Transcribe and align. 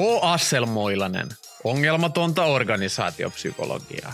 H. 0.00 0.02
Asselmoilanen, 0.22 1.28
ongelmatonta 1.64 2.44
organisaatiopsykologiaa. 2.44 4.12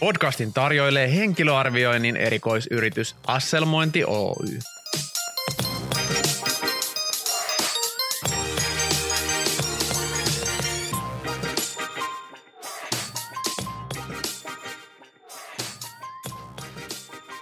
Podcastin 0.00 0.52
tarjoilee 0.52 1.14
henkilöarvioinnin 1.14 2.16
erikoisyritys 2.16 3.16
Asselmointi 3.26 4.04
Oy. 4.04 4.58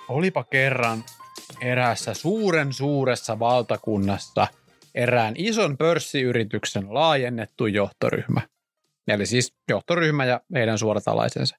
Olipa 0.08 0.44
kerran 0.44 1.04
eräässä 1.60 2.14
suuren 2.14 2.72
suuressa 2.72 3.38
valtakunnassa 3.38 4.46
erään 4.94 5.34
ison 5.36 5.76
pörssiyrityksen 5.78 6.94
laajennettu 6.94 7.66
johtoryhmä. 7.66 8.40
Eli 9.08 9.26
siis 9.26 9.54
johtoryhmä 9.68 10.24
ja 10.24 10.40
heidän 10.54 10.78
suoratalaisensa. 10.78 11.56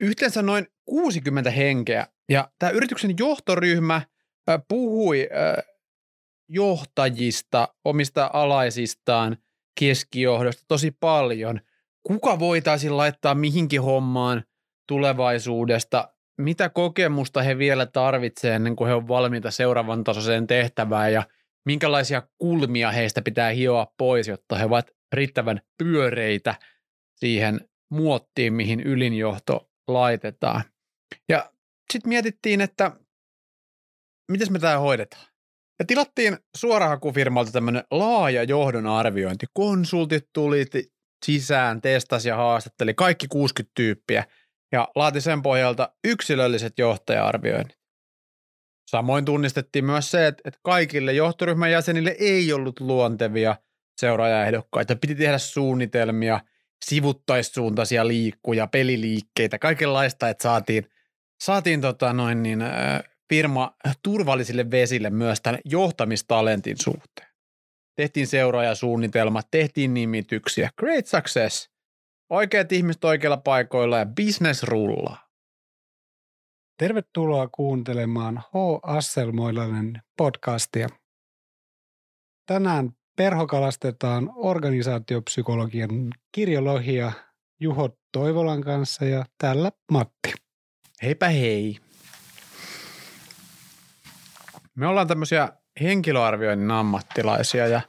Yhteensä 0.00 0.42
noin 0.42 0.66
60 0.84 1.50
henkeä. 1.50 2.06
Ja 2.28 2.50
tämä 2.58 2.70
yrityksen 2.70 3.14
johtoryhmä 3.18 4.02
puhui 4.68 5.28
johtajista, 6.48 7.68
omista 7.84 8.30
alaisistaan, 8.32 9.36
keskijohdosta 9.80 10.64
tosi 10.68 10.90
paljon. 10.90 11.60
Kuka 12.02 12.38
voitaisiin 12.38 12.96
laittaa 12.96 13.34
mihinkin 13.34 13.82
hommaan 13.82 14.44
tulevaisuudesta, 14.88 16.08
mitä 16.38 16.68
kokemusta 16.68 17.42
he 17.42 17.58
vielä 17.58 17.86
tarvitsevat 17.86 18.54
ennen 18.54 18.76
kuin 18.76 18.88
he 18.88 18.94
ovat 18.94 19.08
valmiita 19.08 19.50
seuraavan 19.50 20.04
tasoiseen 20.04 20.46
tehtävään 20.46 21.12
ja 21.12 21.22
minkälaisia 21.66 22.22
kulmia 22.38 22.90
heistä 22.90 23.22
pitää 23.22 23.50
hioa 23.50 23.92
pois, 23.98 24.28
jotta 24.28 24.56
he 24.56 24.64
ovat 24.64 24.90
riittävän 25.12 25.60
pyöreitä 25.78 26.54
siihen 27.16 27.60
muottiin, 27.90 28.52
mihin 28.52 28.80
ylinjohto 28.80 29.70
laitetaan. 29.88 30.62
Ja 31.28 31.52
sitten 31.92 32.08
mietittiin, 32.08 32.60
että 32.60 32.90
miten 34.32 34.52
me 34.52 34.58
tämä 34.58 34.78
hoidetaan. 34.78 35.26
Ja 35.78 35.84
tilattiin 35.84 36.38
suorahakufirmalta 36.56 37.52
tämmöinen 37.52 37.84
laaja 37.90 38.42
johdon 38.42 38.86
arviointi. 38.86 39.46
Konsultit 39.54 40.26
tuli 40.32 40.64
sisään, 41.26 41.80
testasi 41.80 42.28
ja 42.28 42.36
haastatteli 42.36 42.94
kaikki 42.94 43.26
60 43.28 43.72
tyyppiä– 43.74 44.24
ja 44.72 44.88
laati 44.94 45.20
sen 45.20 45.42
pohjalta 45.42 45.92
yksilölliset 46.04 46.78
johtaja-arvioinnit. 46.78 47.79
Samoin 48.90 49.24
tunnistettiin 49.24 49.84
myös 49.84 50.10
se, 50.10 50.26
että, 50.26 50.50
kaikille 50.62 51.12
johtoryhmän 51.12 51.70
jäsenille 51.70 52.16
ei 52.18 52.52
ollut 52.52 52.80
luontevia 52.80 53.56
seuraajaehdokkaita. 53.96 54.96
Piti 54.96 55.14
tehdä 55.14 55.38
suunnitelmia, 55.38 56.40
sivuttaissuuntaisia 56.84 58.08
liikkuja, 58.08 58.66
peliliikkeitä, 58.66 59.58
kaikenlaista, 59.58 60.28
että 60.28 60.42
saatiin, 60.42 60.86
saatiin 61.42 61.80
tota 61.80 62.12
noin 62.12 62.42
niin, 62.42 62.58
firma 63.28 63.76
turvallisille 64.02 64.70
vesille 64.70 65.10
myös 65.10 65.40
tämän 65.40 65.60
johtamistalentin 65.64 66.76
suhteen. 66.82 67.28
Tehtiin 67.96 68.26
seuraajasuunnitelmat, 68.26 69.48
tehtiin 69.50 69.94
nimityksiä. 69.94 70.70
Great 70.78 71.06
success. 71.06 71.70
Oikeat 72.30 72.72
ihmiset 72.72 73.04
oikeilla 73.04 73.36
paikoilla 73.36 73.98
ja 73.98 74.06
business 74.06 74.62
rullaa. 74.62 75.29
Tervetuloa 76.80 77.48
kuuntelemaan 77.48 78.36
H. 78.36 78.52
Asselmoilainen 78.82 80.02
podcastia. 80.16 80.88
Tänään 82.46 82.90
perhokalastetaan 83.16 84.30
organisaatiopsykologian 84.34 85.90
kirjolohia 86.32 87.12
Juho 87.60 87.98
Toivolan 88.12 88.60
kanssa 88.60 89.04
ja 89.04 89.24
tällä 89.38 89.72
Matti. 89.92 90.32
Heipä 91.02 91.28
hei. 91.28 91.78
Me 94.74 94.86
ollaan 94.86 95.08
tämmöisiä 95.08 95.48
henkilöarvioinnin 95.80 96.70
ammattilaisia 96.70 97.66
ja 97.66 97.80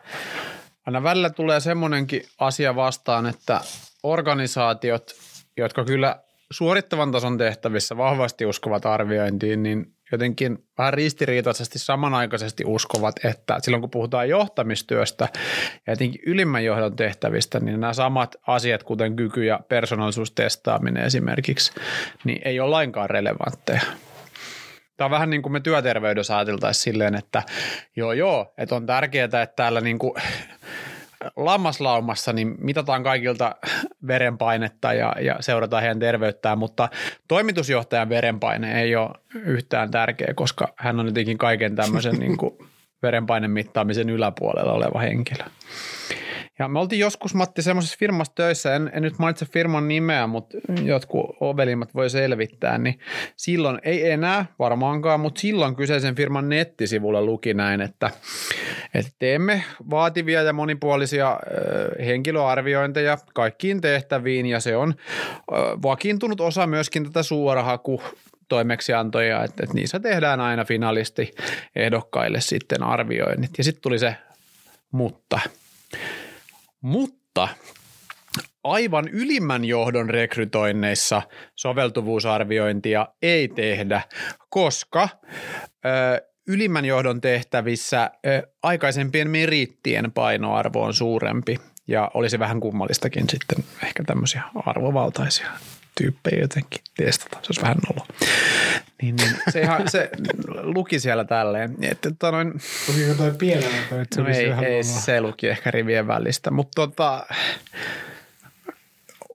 aina 0.86 1.04
välillä 1.04 1.30
tulee 1.30 1.60
semmoinenkin 1.60 2.24
asia 2.40 2.76
vastaan, 2.76 3.26
että 3.26 3.62
organisaatiot, 4.04 5.12
jotka 5.58 5.86
kyllä 5.86 6.24
suorittavan 6.52 7.12
tason 7.12 7.38
tehtävissä 7.38 7.98
vahvasti 7.98 8.46
uskovat 8.46 8.86
arviointiin, 8.86 9.64
niin 9.64 9.86
jotenkin 10.12 10.58
vähän 10.78 10.94
ristiriitaisesti 10.94 11.80
samanaikaisesti 11.80 12.64
uskovat, 12.66 13.26
että 13.26 13.58
silloin 13.62 13.82
kun 13.82 13.90
puhutaan 13.90 14.30
johtamistyöstä 14.30 15.30
ja 15.88 15.94
jotenkin 15.94 16.22
ylimmän 16.26 16.66
johdon 16.66 16.96
tehtävistä, 16.96 17.60
niin 17.60 17.80
nämä 17.80 17.94
samat 17.94 18.36
asiat, 18.48 18.84
kuten 18.84 19.16
kyky- 19.16 19.46
ja 19.46 19.60
persoonallisuustestaaminen 19.70 21.04
esimerkiksi, 21.04 21.72
niin 22.24 22.42
ei 22.46 22.60
ole 22.60 22.70
lainkaan 22.70 23.10
relevantteja. 23.10 23.82
Tämä 24.98 25.06
on 25.06 25.12
vähän 25.12 25.30
niin 25.30 25.42
kuin 25.42 25.54
me 25.54 25.60
työterveydessä 25.60 26.38
ajateltaisiin 26.38 26.84
silleen, 26.84 27.16
että 27.16 27.44
joo 27.96 28.14
joo, 28.14 28.54
että 28.58 28.76
on 28.76 28.86
tärkeää, 28.86 29.26
että 29.26 29.48
täällä 29.56 29.82
niin 29.82 30.00
kuin 30.00 30.14
lammaslaumassa 31.36 32.34
niin 32.34 32.56
mitataan 32.60 33.04
kaikilta 33.04 33.56
verenpainetta 34.08 34.94
ja, 34.94 35.16
ja 35.22 35.36
seurataan 35.40 35.82
heidän 35.82 36.00
terveyttään, 36.00 36.58
mutta 36.58 36.90
toimitusjohtajan 37.28 38.10
verenpaine 38.10 38.82
ei 38.82 38.96
ole 38.96 39.10
yhtään 39.36 39.92
tärkeä, 39.92 40.34
koska 40.36 40.74
hän 40.76 41.00
on 41.00 41.06
jotenkin 41.06 41.38
kaiken 41.38 41.76
tämmöisen 41.76 42.16
niin 42.20 42.38
kuin 42.38 42.58
verenpaineen 43.04 43.52
mittaamisen 43.52 44.10
yläpuolella 44.10 44.74
oleva 44.74 45.00
henkilö. 45.00 45.44
Ja 46.62 46.68
me 46.68 46.80
oltiin 46.80 47.00
joskus, 47.00 47.34
Matti, 47.34 47.62
semmoisessa 47.62 47.98
firmassa 48.00 48.34
töissä, 48.36 48.76
en, 48.76 48.92
en 48.94 49.04
nyt 49.04 49.20
mainitse 49.20 49.46
firman 49.46 49.88
nimeä, 49.88 50.28
mutta 50.28 50.58
jotkut 50.84 51.38
ovelimmat 51.40 51.96
voi 51.96 52.10
selvittää, 52.10 52.78
niin 52.78 53.00
silloin, 53.38 53.80
ei 53.84 54.12
enää 54.12 54.46
varmaankaan, 54.60 55.20
mutta 55.20 55.42
silloin 55.42 55.76
kyseisen 55.76 56.16
firman 56.16 56.50
nettisivulla 56.50 57.22
luki 57.22 57.54
näin, 57.54 57.82
että, 57.82 58.12
että 58.94 59.12
teemme 59.20 59.64
vaativia 59.90 60.42
ja 60.42 60.54
monipuolisia 60.54 61.40
henkilöarviointeja 62.06 63.18
kaikkiin 63.34 63.82
tehtäviin. 63.82 64.46
Ja 64.46 64.60
se 64.60 64.76
on 64.76 64.94
vakiintunut 65.84 66.42
osa 66.42 66.68
myöskin 66.68 67.04
tätä 67.04 67.24
suorahaku 67.24 68.02
toimeksiantoja, 68.48 69.44
että, 69.44 69.64
että 69.64 69.76
niissä 69.76 70.00
tehdään 70.00 70.40
aina 70.40 70.66
finalisti 70.66 71.32
ehdokkaille 71.76 72.42
sitten 72.42 72.84
arvioinnit. 72.84 73.52
Ja 73.58 73.64
sitten 73.64 73.82
tuli 73.82 74.00
se 74.00 74.16
mutta– 74.92 75.40
mutta 76.82 77.48
aivan 78.64 79.08
ylimmän 79.08 79.66
johdon 79.66 80.10
rekrytoinneissa 80.10 81.22
soveltuvuusarviointia 81.56 83.08
ei 83.22 83.48
tehdä, 83.48 84.02
koska 84.50 85.10
ö, 85.86 86.28
ylimmän 86.48 86.86
johdon 86.86 87.22
tehtävissä 87.22 88.12
ö, 88.26 88.48
aikaisempien 88.64 89.30
merittien 89.30 90.12
painoarvo 90.12 90.84
on 90.84 90.94
suurempi 90.94 91.58
ja 91.88 92.12
olisi 92.14 92.40
vähän 92.40 92.60
kummallistakin 92.60 93.30
sitten 93.30 93.64
ehkä 93.84 94.04
tämmöisiä 94.04 94.44
arvovaltaisia 94.66 95.48
tyyppejä 95.98 96.42
jotenkin 96.42 96.82
testata. 96.98 97.38
Se 97.42 97.48
olisi 97.50 97.62
vähän 97.62 97.78
nolo. 97.90 98.08
Niin, 99.02 99.16
niin 99.16 99.36
se, 99.50 99.62
ihan, 99.62 99.90
se 99.90 100.10
luki 100.62 101.00
siellä 101.00 101.24
tälleen. 101.24 101.76
Että, 101.82 102.10
tota 102.10 102.32
noin, 102.32 102.54
Lukiko 102.88 103.14
toi 103.14 103.32
pienellä? 103.38 103.78
Että 104.02 104.16
se 104.16 104.22
no 104.22 104.28
ei, 104.28 104.52
ei 104.66 104.84
se 104.84 105.22
luki 105.22 105.48
ehkä 105.48 105.72
rivien 105.72 106.08
välistä. 106.08 106.52
Mutta 106.52 106.82
tota, 106.82 107.26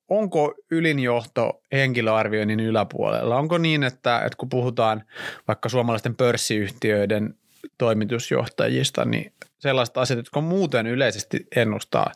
onko 0.09 0.55
ylinjohto 0.71 1.63
henkilöarvioinnin 1.73 2.61
yläpuolella? 2.61 3.37
Onko 3.37 3.59
niin, 3.59 3.83
että, 3.83 4.19
että 4.19 4.37
kun 4.37 4.49
puhutaan 4.49 5.03
vaikka 5.49 5.69
suomalaisten 5.69 6.15
pörssiyhtiöiden 6.15 7.35
toimitusjohtajista, 7.79 9.05
niin 9.05 9.33
sellaiset 9.59 9.97
asiat, 9.97 10.17
jotka 10.17 10.41
muuten 10.41 10.87
yleisesti 10.87 11.47
ennustaa 11.57 12.13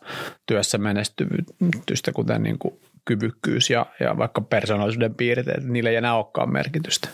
työssä 0.47 0.79
menestyvytystä, 0.79 2.13
kuten 2.13 2.43
niin 2.43 2.59
kuin 2.59 2.81
kyvykkyys 3.05 3.71
ja, 3.71 3.87
ja 4.01 4.19
vaikka 4.19 4.41
persoonallisuuden 4.41 5.15
piirteet, 5.15 5.65
niillä 5.65 5.91
ei 5.91 5.97
enää 5.97 6.17
olekaan 6.17 6.53
merkitystä. 6.53 7.09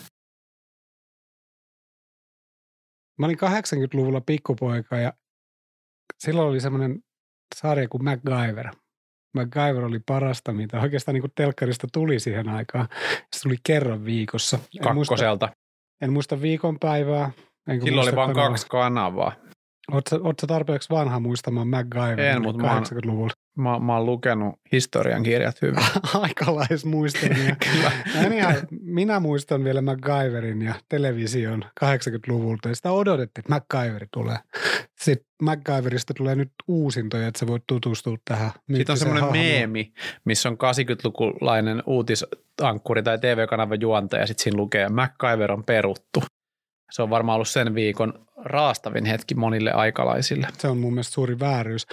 Mä 3.17 3.25
olin 3.25 3.37
80-luvulla 3.37 4.21
pikkupoika 4.21 4.97
ja 4.97 5.13
silloin 6.19 6.49
oli 6.49 6.59
semmoinen 6.59 7.03
sarja 7.55 7.87
kuin 7.87 8.03
MacGyver. 8.03 8.67
MacGyver 9.33 9.85
oli 9.85 9.99
parasta, 10.05 10.53
mitä 10.53 10.81
oikeastaan 10.81 11.13
niin 11.13 11.21
kuin 11.21 11.31
telkkarista 11.35 11.87
tuli 11.93 12.19
siihen 12.19 12.49
aikaan. 12.49 12.87
Se 13.35 13.41
tuli 13.41 13.55
kerran 13.63 14.05
viikossa. 14.05 14.57
En 14.57 14.83
Kakkoselta. 14.83 15.45
Muista, 15.45 15.61
en 16.01 16.13
muista 16.13 16.41
viikonpäivää. 16.41 17.31
Silloin 17.83 18.07
oli 18.07 18.15
vain 18.15 18.33
kaksi 18.33 18.67
kanavaa. 18.67 19.35
Oletko 19.91 20.47
tarpeeksi 20.47 20.89
vanha 20.89 21.19
muistamaan 21.19 21.67
MacGyverin 21.67 22.19
En, 22.19 22.41
mutta 22.41 22.61
mä 22.61 22.73
oon- 22.73 22.83
80-luvulta? 22.83 23.33
Mä, 23.57 23.79
mä 23.79 23.95
oon 23.97 24.05
lukenut 24.05 24.55
historian 24.71 25.23
kirjat 25.23 25.61
hyvin. 25.61 25.83
Aikalaismuistelmia. 26.21 27.55
Kyllä. 27.71 27.91
No 28.21 28.29
niin, 28.29 28.45
minä 28.81 29.19
muistan 29.19 29.63
vielä 29.63 29.81
MacGyverin 29.81 30.61
ja 30.61 30.73
television 30.89 31.63
80-luvulta. 31.85 32.69
Ja 32.69 32.75
sitä 32.75 32.91
odotettiin, 32.91 33.45
että 33.45 33.53
MacGyveri 33.53 34.07
tulee. 34.11 34.37
Sitten 35.03 35.27
MacGyverista 35.41 36.13
tulee 36.13 36.35
nyt 36.35 36.51
uusintoja, 36.67 37.27
että 37.27 37.39
sä 37.39 37.47
voit 37.47 37.63
tutustua 37.67 38.17
tähän 38.25 38.51
Sitten 38.73 38.93
on 38.93 38.97
semmoinen 38.97 39.31
meemi, 39.31 39.93
missä 40.25 40.49
on 40.49 40.55
80-lukulainen 40.57 41.83
uutisankkuri 41.85 43.03
tai 43.03 43.17
TV-kanavan 43.17 43.81
juontaja, 43.81 44.23
ja 44.23 44.27
sitten 44.27 44.43
siinä 44.43 44.57
lukee 44.57 44.89
MacGyver 44.89 45.51
on 45.51 45.63
peruttu. 45.63 46.23
Se 46.91 47.01
on 47.01 47.09
varmaan 47.09 47.35
ollut 47.35 47.47
sen 47.47 47.75
viikon 47.75 48.27
raastavin 48.35 49.05
hetki 49.05 49.35
monille 49.35 49.71
aikalaisille. 49.71 50.47
Se 50.57 50.67
on 50.67 50.77
mun 50.77 50.93
mielestä 50.93 51.13
suuri 51.13 51.39
vääryys. 51.39 51.87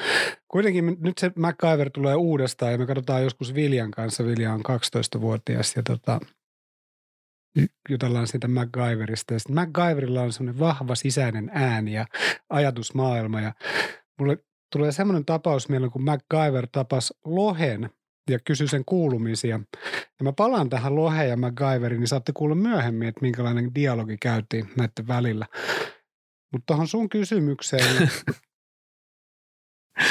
Kuitenkin 0.49 0.97
nyt 1.01 1.19
se 1.19 1.33
MacGyver 1.37 1.91
tulee 1.91 2.15
uudestaan 2.15 2.73
ja 2.73 2.79
me 2.79 2.87
katsotaan 2.87 3.23
joskus 3.23 3.55
Viljan 3.55 3.91
kanssa. 3.91 4.25
Vilja 4.25 4.53
on 4.53 4.61
12-vuotias 4.61 5.77
ja 5.77 5.83
tota, 5.83 6.21
jutellaan 7.89 8.27
siitä 8.27 8.49
MacGyverista. 8.49 9.35
Ja 9.35 9.41
MacGyverilla 9.51 10.23
on 10.23 10.33
semmoinen 10.33 10.61
vahva 10.61 10.95
sisäinen 10.95 11.51
ääni 11.55 11.93
ja 11.93 12.07
ajatusmaailma. 12.51 13.41
Ja 13.41 13.53
mulle 14.19 14.39
tulee 14.73 14.93
semmoinen 14.93 15.25
tapaus 15.25 15.69
mieleen, 15.69 15.93
kun 15.93 16.05
MacGyver 16.05 16.67
tapasi 16.73 17.15
lohen 17.25 17.91
ja 18.31 18.39
kysyi 18.39 18.69
sen 18.69 18.85
kuulumisia. 18.87 19.61
Ja 19.93 20.25
mä 20.25 20.33
palaan 20.33 20.71
tähän 20.71 20.97
loheen 20.97 21.29
ja 21.29 21.37
MacGyveriin, 21.37 22.01
niin 22.01 22.09
saatte 22.09 22.33
kuulla 22.35 22.55
myöhemmin, 22.55 23.09
että 23.09 23.21
minkälainen 23.21 23.75
dialogi 23.75 24.17
käytiin 24.17 24.69
näiden 24.77 25.09
välillä. 25.09 25.47
Mutta 26.53 26.67
tuohon 26.67 26.89
sun 26.89 27.09
kysymykseen, 27.09 27.97
niin 27.99 28.11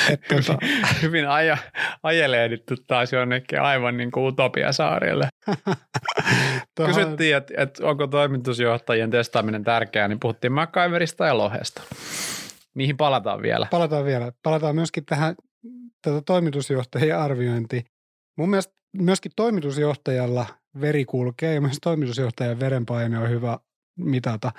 että 0.09 0.35
tota, 0.35 0.57
Hyvin 1.01 1.27
aja, 1.27 1.57
ajelehditty 2.03 2.75
taas 2.87 3.13
jonnekin 3.13 3.61
aivan 3.61 3.97
niin 3.97 4.11
kuin 4.11 4.27
utopiasaarille. 4.27 5.29
tuohon, 6.75 6.95
Kysyttiin, 6.95 7.35
että, 7.35 7.53
että 7.57 7.85
onko 7.87 8.07
toimitusjohtajien 8.07 9.09
testaaminen 9.09 9.63
tärkeää, 9.63 10.07
niin 10.07 10.19
puhuttiin 10.19 10.53
MacGyverista 10.53 11.25
ja 11.25 11.37
Lohesta. 11.37 11.81
Niihin 12.75 12.97
palataan 12.97 13.41
vielä. 13.41 13.67
palataan 13.71 14.05
vielä. 14.05 14.31
Palataan 14.43 14.75
myöskin 14.75 15.05
tähän 15.05 15.35
tätä 16.01 16.21
toimitusjohtajien 16.25 17.17
arviointiin. 17.19 17.83
Mun 18.37 18.49
mielestä 18.49 18.73
myöskin 18.97 19.31
toimitusjohtajalla 19.35 20.45
veri 20.81 21.05
kulkee 21.05 21.53
ja 21.53 21.61
myös 21.61 21.77
toimitusjohtajan 21.81 22.59
verenpaine 22.59 23.19
on 23.19 23.29
hyvä 23.29 23.59
mitata. 23.99 24.51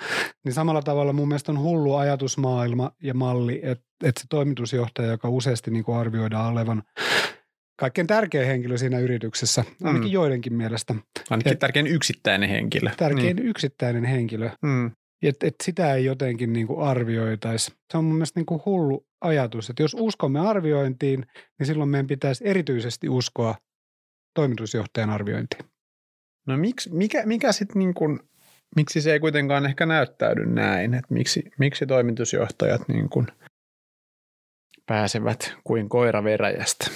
Niin 0.45 0.53
samalla 0.53 0.81
tavalla 0.81 1.13
mun 1.13 1.27
mielestä 1.27 1.51
on 1.51 1.59
hullu 1.59 1.95
ajatusmaailma 1.95 2.91
ja 3.03 3.13
malli, 3.13 3.59
että, 3.63 3.85
että 4.03 4.21
se 4.21 4.27
toimitusjohtaja, 4.29 5.11
joka 5.11 5.29
useasti 5.29 5.71
niin 5.71 5.83
kuin 5.83 5.97
arvioidaan 5.97 6.51
olevan 6.53 6.83
kaikkein 7.79 8.07
tärkein 8.07 8.47
henkilö 8.47 8.77
siinä 8.77 8.99
yrityksessä, 8.99 9.63
ainakin 9.83 10.09
Mm. 10.09 10.13
joidenkin 10.13 10.53
mielestä, 10.53 10.95
Ainakin 11.29 11.53
Et- 11.53 11.59
tärkein 11.59 11.87
yksittäinen 11.87 12.49
henkilö. 12.49 12.89
tärkein 12.97 13.39
yksittäinen 13.39 14.03
henkilö, 14.05 14.49
Mm. 14.61 14.91
että 15.23 15.47
et 15.47 15.55
sitä 15.63 15.93
ei 15.93 16.05
jotenkin 16.05 16.53
niin 16.53 16.67
kuin 16.67 16.87
arvioitaisi. 16.87 17.71
Se 17.91 17.97
on 17.97 18.03
mun 18.03 18.13
mielestä 18.15 18.39
niin 18.39 18.45
kuin 18.45 18.61
hullu 18.65 19.05
ajatus, 19.21 19.69
että 19.69 19.83
jos 19.83 19.95
uskomme 19.99 20.39
arviointiin, 20.39 21.25
niin 21.59 21.67
silloin 21.67 21.89
meidän 21.89 22.07
pitäisi 22.07 22.47
erityisesti 22.47 23.09
uskoa 23.09 23.55
toimitusjohtajan 24.35 25.09
arviointiin. 25.09 25.65
No 26.47 26.57
miksi, 26.57 26.89
mikä, 26.93 27.25
mikä 27.25 27.51
sitten 27.51 27.79
niin 27.79 27.93
kuin, 27.93 28.19
miksi 28.75 29.01
se 29.01 29.11
ei 29.13 29.19
kuitenkaan 29.19 29.65
ehkä 29.65 29.85
näyttäydy 29.85 30.45
näin, 30.45 30.93
että 30.93 31.13
miksi, 31.13 31.43
miksi 31.59 31.85
toimitusjohtajat 31.85 32.87
niin 32.87 33.09
kuin 33.09 33.27
pääsevät 34.85 35.53
kuin 35.63 35.89
koira 35.89 36.23
veräjästä? 36.23 36.91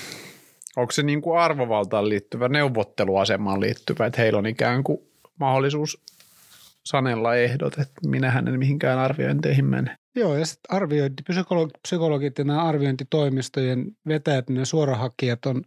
Onko 0.77 0.91
se 0.91 1.03
niin 1.03 1.21
kuin 1.21 1.39
arvovaltaan 1.39 2.09
liittyvä, 2.09 2.47
neuvotteluasemaan 2.47 3.59
liittyvä, 3.59 4.05
että 4.05 4.21
heillä 4.21 4.39
on 4.39 4.45
ikään 4.45 4.83
kuin 4.83 4.99
mahdollisuus 5.39 6.01
sanella 6.85 7.35
ehdot, 7.35 7.73
että 7.79 7.93
minähän 8.07 8.47
en 8.47 8.59
mihinkään 8.59 8.99
arviointeihin 8.99 9.65
mene. 9.65 9.95
Joo, 10.15 10.35
ja 10.37 10.45
sitten 10.45 10.75
arviointi, 10.75 11.23
psykologit, 11.23 11.73
psykologit 11.81 12.37
ja 12.37 12.43
nämä 12.43 12.63
arviointitoimistojen 12.63 13.85
vetäjät, 14.07 14.49
ne 14.49 14.65
suorahakijat 14.65 15.45
on 15.45 15.61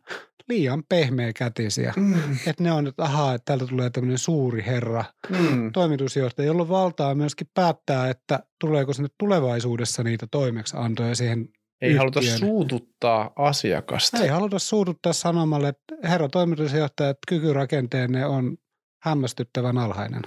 liian 0.48 0.82
pehmeäkätisiä. 0.88 1.92
Mm. 1.96 2.14
Että 2.46 2.62
ne 2.62 2.72
on, 2.72 2.86
että 2.86 3.02
ahaa, 3.02 3.34
että 3.34 3.44
täältä 3.44 3.66
tulee 3.66 3.90
tämmöinen 3.90 4.18
suuri 4.18 4.62
herra, 4.66 5.04
Mm. 5.28 5.72
toimitusjohtaja, 5.72 6.46
jolla 6.46 6.68
valtaa 6.68 7.14
myöskin 7.14 7.46
päättää, 7.54 8.10
että 8.10 8.40
tuleeko 8.60 8.92
sinne 8.92 9.08
tulevaisuudessa 9.18 10.02
niitä 10.02 10.26
toimeksiantoja 10.30 11.14
siihen 11.14 11.48
Ei 11.80 11.94
haluta 11.94 12.20
yhtiön. 12.20 12.38
suututtaa 12.38 13.32
asiakasta. 13.36 14.18
Ei 14.18 14.28
haluta 14.28 14.58
suututtaa 14.58 15.12
sanomalle, 15.12 15.68
että 15.68 16.08
herra 16.08 16.28
toimitusjohtaja, 16.28 17.10
että 17.10 17.20
kykyrakenteenne 17.28 18.26
on 18.26 18.56
hämmästyttävän 19.02 19.78
alhainen. 19.78 20.22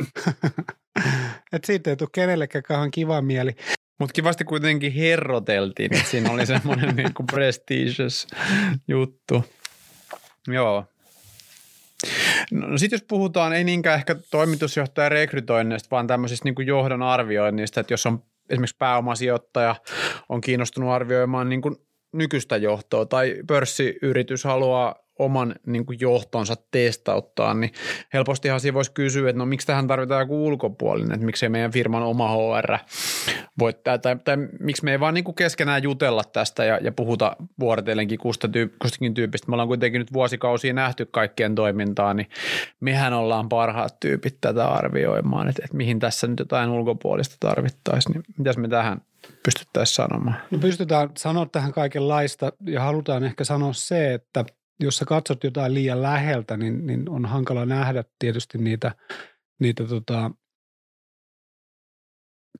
että 1.52 1.66
siitä 1.66 1.90
ei 1.90 1.96
tule 1.96 2.08
kenellekään 2.12 2.62
kauhean 2.62 2.90
kiva 2.90 3.22
mieli. 3.22 3.56
Mutta 3.98 4.12
kivasti 4.12 4.44
kuitenkin 4.44 4.92
herroteltiin, 4.92 5.94
että 5.96 6.10
siinä 6.10 6.30
oli 6.30 6.46
semmoinen 6.46 6.96
niinku 6.96 7.22
prestigious 7.22 8.26
juttu. 8.88 9.44
Joo. 10.48 10.84
No 12.50 12.78
sitten 12.78 12.96
jos 12.96 13.04
puhutaan, 13.08 13.52
ei 13.52 13.64
niinkään 13.64 13.98
ehkä 13.98 14.16
toimitusjohtajan 14.30 15.12
rekrytoinnista, 15.12 15.88
vaan 15.90 16.06
tämmöisistä 16.06 16.44
niinku 16.44 16.62
johdon 16.62 17.02
arvioinnista, 17.02 17.80
että 17.80 17.92
jos 17.92 18.06
on 18.06 18.22
esimerkiksi 18.50 18.76
pääomasijoittaja 18.78 19.76
on 20.28 20.40
kiinnostunut 20.40 20.90
arvioimaan 20.90 21.48
niinku 21.48 21.76
nykyistä 22.12 22.56
johtoa 22.56 23.06
tai 23.06 23.36
pörssiyritys 23.46 24.44
haluaa 24.44 24.94
oman 25.24 25.54
niin 25.66 25.86
kuin 25.86 26.00
johtonsa 26.00 26.54
testauttaa, 26.70 27.54
niin 27.54 27.72
helpostihan 28.12 28.60
siinä 28.60 28.74
voisi 28.74 28.92
kysyä, 28.92 29.30
että 29.30 29.38
no 29.38 29.46
miksi 29.46 29.66
tähän 29.66 29.86
tarvitaan 29.86 30.20
joku 30.20 30.46
ulkopuolinen, 30.46 31.12
että 31.12 31.26
miksei 31.26 31.48
meidän 31.48 31.72
firman 31.72 32.02
oma 32.02 32.28
HR 32.28 32.78
voi, 33.58 33.72
tai, 33.72 33.98
tai, 33.98 34.16
tai 34.24 34.36
miksi 34.60 34.84
me 34.84 34.92
ei 34.92 35.00
vaan 35.00 35.14
niin 35.14 35.24
kuin 35.24 35.34
keskenään 35.34 35.82
jutella 35.82 36.24
tästä 36.24 36.64
ja, 36.64 36.78
ja 36.82 36.92
puhuta 36.92 37.36
vuorotellenkin 37.60 38.18
kustakin 38.18 39.14
tyypistä. 39.14 39.50
Me 39.50 39.54
ollaan 39.54 39.68
kuitenkin 39.68 39.98
nyt 39.98 40.12
vuosikausia 40.12 40.72
nähty 40.72 41.06
kaikkien 41.06 41.54
toimintaa, 41.54 42.14
niin 42.14 42.28
mehän 42.80 43.12
ollaan 43.12 43.48
parhaat 43.48 44.00
tyypit 44.00 44.36
tätä 44.40 44.68
arvioimaan, 44.68 45.48
että, 45.48 45.62
että 45.64 45.76
mihin 45.76 45.98
tässä 45.98 46.26
nyt 46.26 46.38
jotain 46.38 46.70
ulkopuolista 46.70 47.36
tarvittaisiin, 47.40 48.12
niin 48.12 48.24
mitäs 48.38 48.56
me 48.56 48.68
tähän 48.68 49.00
pystyttäisiin 49.42 49.94
sanomaan? 49.94 50.36
No 50.50 50.58
pystytään 50.58 51.10
sanoa 51.16 51.46
tähän 51.46 51.72
kaikenlaista 51.72 52.52
ja 52.66 52.82
halutaan 52.82 53.24
ehkä 53.24 53.44
sanoa 53.44 53.72
se, 53.72 54.14
että 54.14 54.44
jos 54.80 54.96
sä 54.96 55.04
katsot 55.04 55.44
jotain 55.44 55.74
liian 55.74 56.02
läheltä, 56.02 56.56
niin, 56.56 56.86
niin 56.86 57.08
on 57.08 57.26
hankala 57.26 57.66
nähdä 57.66 58.04
tietysti 58.18 58.58
niitä, 58.58 58.92
niitä 59.60 59.84
tota, 59.84 60.30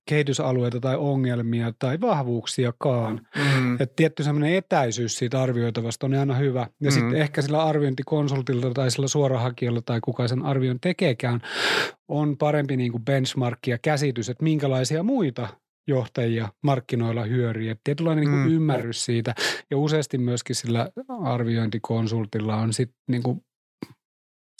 kehitysalueita 0.08 0.80
tai 0.80 0.96
ongelmia 0.96 1.72
tai 1.78 2.00
vahvuuksiakaan. 2.00 3.26
Mm. 3.36 3.74
Että 3.74 3.94
tietty 3.96 4.22
semmoinen 4.22 4.54
etäisyys 4.54 5.18
siitä 5.18 5.42
arvioitavasta 5.42 6.06
on 6.06 6.14
aina 6.14 6.34
hyvä. 6.34 6.66
Ja 6.80 6.90
mm. 6.90 6.94
sitten 6.94 7.16
ehkä 7.16 7.42
sillä 7.42 7.64
arviointikonsultilla 7.64 8.70
tai 8.74 8.90
sillä 8.90 9.08
suorahakijalla 9.08 9.82
tai 9.82 10.00
kuka 10.00 10.28
sen 10.28 10.42
arvion 10.42 10.80
tekeekään 10.80 11.40
on 12.08 12.36
parempi 12.36 12.76
niin 12.76 12.92
kuin 12.92 13.04
benchmark 13.04 13.66
ja 13.66 13.78
käsitys, 13.78 14.28
että 14.28 14.44
minkälaisia 14.44 15.02
muita 15.02 15.48
johtajia 15.86 16.48
markkinoilla 16.62 17.24
hyörii. 17.24 17.68
Että 17.68 17.80
tietynlainen 17.84 18.20
niin 18.24 18.30
kuin 18.30 18.46
Mm. 18.48 18.52
ymmärrys 18.56 19.04
siitä. 19.04 19.34
Ja 19.70 19.76
useasti 19.78 20.18
myöskin 20.18 20.56
sillä 20.56 20.90
arviointikonsultilla 21.24 22.56
on 22.56 22.72
sitten 22.72 22.96
niin 23.08 23.22
kuin 23.22 23.44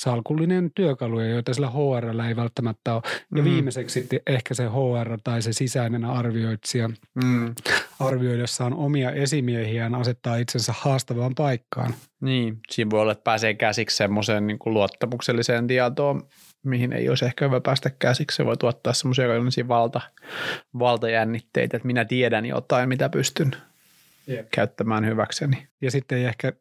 salkullinen 0.01 0.71
työkaluja, 0.75 1.29
joita 1.29 1.55
sillä 1.55 1.71
HR 1.71 2.21
ei 2.29 2.37
välttämättä 2.37 2.95
ole. 2.95 3.03
Ja 3.37 3.43
Mm. 3.43 3.45
viimeiseksi 3.45 4.01
sitten 4.01 4.21
ehkä 4.27 4.55
se 4.55 4.65
HR 4.67 5.19
tai 5.25 5.43
se 5.43 5.53
sisäinen 5.53 6.05
arvioitsija 6.05 6.91
Mm. 7.25 7.55
arvioidessaan 8.01 8.75
omia 8.75 9.11
esimiehiään 9.11 9.95
asettaa 9.95 10.37
itsensä 10.37 10.75
haastavaan 10.79 11.35
paikkaan. 11.35 11.95
Niin, 12.21 12.59
siinä 12.71 12.91
voi 12.91 13.01
olla, 13.01 13.13
että 13.13 13.25
pääsee 13.25 13.55
käsiksi 13.55 13.97
semmoiseen 13.97 14.47
niin 14.47 14.59
kuin 14.59 14.75
luottamukselliseen 14.75 15.67
tietoon, 15.67 16.23
mihin 16.63 16.93
ei 16.93 17.09
olisi 17.09 17.25
ehkä 17.25 17.45
hyvä 17.45 17.61
päästä 17.61 17.91
käsiksi. 17.99 18.37
Se 18.37 18.47
voi 18.47 18.57
tuottaa 18.57 18.93
semmoisia 18.93 19.69
valta, 19.69 20.01
valtajännitteitä, 20.79 21.77
että 21.77 21.87
minä 21.87 22.05
tiedän 22.05 22.47
jotain, 22.47 22.89
mitä 22.89 23.09
pystyn 23.09 23.51
Jep. 24.27 24.49
käyttämään 24.55 25.07
hyväkseni. 25.07 25.69
Ja 25.81 25.91
sitten 25.91 26.19
ei 26.19 26.25
ehkä 26.25 26.53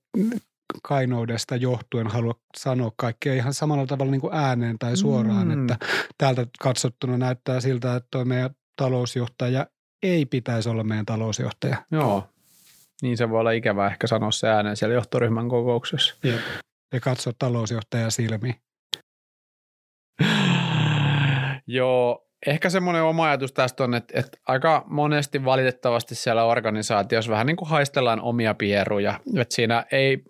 kainoudesta 0.84 1.56
johtuen 1.56 2.08
halua 2.08 2.34
sanoa 2.58 2.92
kaikkea 2.96 3.34
ihan 3.34 3.54
samalla 3.54 3.86
tavalla 3.86 4.12
niin 4.12 4.22
kuin 4.22 4.34
ääneen 4.34 4.80
tai 4.80 4.98
suoraan, 4.98 5.48
Mm. 5.48 5.62
että 5.62 5.86
täältä 6.18 6.48
katsottuna 6.60 7.18
näyttää 7.18 7.60
siltä, 7.60 7.96
että 7.96 8.08
tuo 8.12 8.26
meidän 8.26 8.50
talousjohtaja 8.76 9.68
ei 10.04 10.26
pitäisi 10.26 10.70
olla 10.70 10.84
meidän 10.84 11.06
talousjohtaja. 11.06 11.78
Joo, 11.92 12.28
niin 13.02 13.18
se 13.18 13.30
voi 13.30 13.40
olla 13.40 13.52
ikävää 13.52 13.88
ehkä 13.88 14.08
sanoa 14.08 14.32
se 14.32 14.48
ääneen 14.50 14.78
siellä 14.78 14.96
johtoryhmän 14.96 15.50
kokouksessa. 15.50 16.16
Ja 16.94 17.00
katsoa 17.00 17.34
talousjohtaja 17.40 18.10
silmiin. 18.10 18.56
Joo, 21.68 22.28
ehkä 22.48 22.70
semmoinen 22.70 23.04
oma 23.04 23.26
ajatus 23.26 23.52
tästä 23.54 23.84
on, 23.84 23.94
että, 23.94 24.20
että 24.20 24.38
aika 24.48 24.84
monesti 24.88 25.46
valitettavasti 25.46 26.16
siellä 26.16 26.44
organisaatiossa 26.44 27.32
vähän 27.32 27.48
niin 27.48 27.58
kuin 27.58 27.70
haistellaan 27.70 28.22
omia 28.22 28.54
pieruja. 28.54 29.20
Että 29.38 29.56
siinä 29.56 29.86
ei 29.92 30.24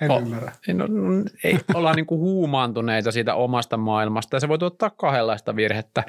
En 0.00 0.10
Oh. 0.10 0.22
ymmärrä. 0.22 0.52
No, 0.68 0.86
no, 0.86 1.24
ei 1.44 1.58
olla 1.74 1.94
niin 1.94 2.06
kuin 2.06 2.20
huumaantuneita 2.20 3.12
siitä 3.12 3.34
omasta 3.34 3.76
maailmasta 3.76 4.36
ja 4.36 4.40
se 4.40 4.48
voi 4.48 4.58
tuottaa 4.58 4.90
kahdenlaista 4.90 5.56
virhettä. 5.56 6.04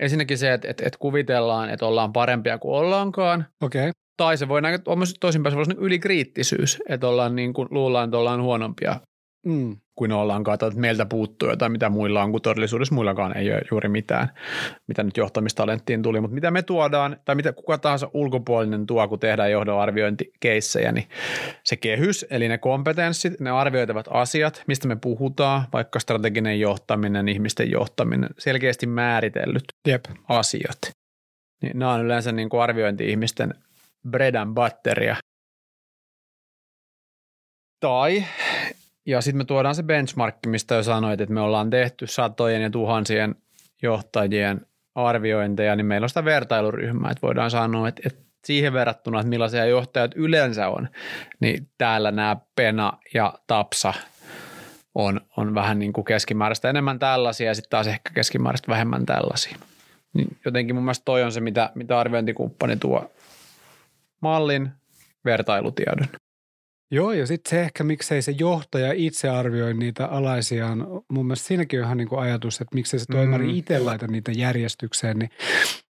Ensinnäkin 0.00 0.38
se, 0.38 0.52
että, 0.52 0.68
että, 0.70 0.82
että 0.86 0.98
kuvitellaan, 0.98 1.70
että 1.70 1.86
ollaan 1.86 2.12
parempia 2.12 2.58
kuin 2.58 2.74
ollaankaan, 2.74 3.46
Okei. 3.62 3.80
Okay. 3.80 3.92
tai 4.16 4.36
se 4.36 4.48
voi 4.48 4.62
näkyä 4.62 4.96
myös 4.96 5.14
toisinpäin, 5.20 5.52
se 5.52 5.56
voi 5.56 5.64
olla 5.68 5.84
ylikriittisyys, 5.86 6.82
että 6.88 7.08
ollaan 7.08 7.36
niin 7.36 7.52
kuin, 7.54 7.68
luullaan, 7.70 8.04
että 8.04 8.18
ollaan 8.18 8.42
huonompia 8.42 9.00
Mm. 9.46 9.76
kuin 9.94 10.12
ollaankaan, 10.12 10.58
tai 10.58 10.68
että 10.68 10.80
meiltä 10.80 11.06
puuttuu 11.06 11.48
jotain, 11.48 11.72
mitä 11.72 11.88
muilla 11.88 12.22
on, 12.22 12.32
kun 12.32 12.42
todellisuudessa 12.42 12.94
muillakaan 12.94 13.36
ei 13.36 13.52
ole 13.52 13.62
juuri 13.70 13.88
mitään, 13.88 14.28
mitä 14.88 15.02
nyt 15.02 15.16
johtamistalenttiin 15.16 16.02
tuli. 16.02 16.20
Mutta 16.20 16.34
mitä 16.34 16.50
me 16.50 16.62
tuodaan, 16.62 17.16
tai 17.24 17.34
mitä 17.34 17.52
kuka 17.52 17.78
tahansa 17.78 18.10
ulkopuolinen 18.14 18.86
tuo, 18.86 19.08
kun 19.08 19.18
tehdään 19.18 19.50
johdonarviointikeissejä, 19.50 20.92
niin 20.92 21.08
se 21.64 21.76
kehys, 21.76 22.26
eli 22.30 22.48
ne 22.48 22.58
kompetenssit, 22.58 23.40
ne 23.40 23.50
arvioitavat 23.50 24.06
asiat, 24.10 24.62
mistä 24.66 24.88
me 24.88 24.96
puhutaan, 24.96 25.62
vaikka 25.72 25.98
strateginen 25.98 26.60
johtaminen, 26.60 27.28
ihmisten 27.28 27.70
johtaminen, 27.70 28.30
selkeästi 28.38 28.86
määritellyt 28.86 29.64
Jep. 29.88 30.04
asiat. 30.28 30.78
Niin 31.62 31.78
nämä 31.78 31.92
on 31.92 32.04
yleensä 32.04 32.32
niin 32.32 32.48
kuin 32.48 32.62
arviointi-ihmisten 32.62 33.54
bread 34.10 34.34
and 34.34 34.54
butteria. 34.54 35.16
Tai, 37.80 38.24
ja 39.06 39.20
sitten 39.20 39.38
me 39.38 39.44
tuodaan 39.44 39.74
se 39.74 39.82
benchmark, 39.82 40.36
mistä 40.46 40.74
jo 40.74 40.82
sanoit, 40.82 41.20
että 41.20 41.34
me 41.34 41.40
ollaan 41.40 41.70
tehty 41.70 42.06
satojen 42.06 42.62
ja 42.62 42.70
tuhansien 42.70 43.34
johtajien 43.82 44.66
arviointeja, 44.94 45.76
niin 45.76 45.86
meillä 45.86 46.04
on 46.04 46.08
sitä 46.08 46.24
vertailuryhmää, 46.24 47.10
että 47.10 47.26
voidaan 47.26 47.50
sanoa, 47.50 47.88
että, 47.88 48.02
että 48.06 48.22
siihen 48.44 48.72
verrattuna, 48.72 49.20
että 49.20 49.28
millaisia 49.28 49.64
johtajat 49.64 50.10
yleensä 50.14 50.68
on, 50.68 50.88
niin 51.40 51.68
täällä 51.78 52.10
nämä 52.10 52.36
Pena 52.56 52.92
ja 53.14 53.34
Tapsa 53.46 53.94
on, 54.94 55.20
on 55.36 55.54
vähän 55.54 55.78
niin 55.78 55.92
kuin 55.92 56.04
keskimääräistä 56.04 56.70
enemmän 56.70 56.98
tällaisia 56.98 57.46
ja 57.46 57.54
sitten 57.54 57.70
taas 57.70 57.86
ehkä 57.86 58.10
keskimääräistä 58.14 58.68
vähemmän 58.68 59.06
tällaisia. 59.06 59.58
Niin 60.12 60.36
jotenkin 60.44 60.74
mun 60.74 60.84
mielestä 60.84 61.04
toi 61.04 61.22
on 61.22 61.32
se, 61.32 61.40
mitä, 61.40 61.70
mitä 61.74 61.98
arviointikumppani 61.98 62.76
tuo 62.76 63.10
mallin 64.20 64.70
vertailutiedon. 65.24 66.08
Joo, 66.90 67.12
ja 67.12 67.26
sitten 67.26 67.50
se 67.50 67.62
ehkä, 67.62 67.84
miksei 67.84 68.22
se 68.22 68.32
johtaja 68.38 68.92
itse 68.92 69.28
arvioi 69.28 69.74
niitä 69.74 70.06
alaisiaan. 70.06 70.86
Mun 71.12 71.26
mielestä 71.26 71.46
siinäkin 71.48 71.80
on 71.80 71.84
ihan 71.84 71.96
niin 71.96 72.08
kuin 72.08 72.20
ajatus, 72.20 72.60
että 72.60 72.74
miksei 72.74 73.00
se 73.00 73.06
toimari 73.06 73.44
Mm. 73.44 73.54
itse 73.54 73.78
laita 73.78 74.06
niitä 74.06 74.32
järjestykseen. 74.32 75.18
Niin, 75.18 75.30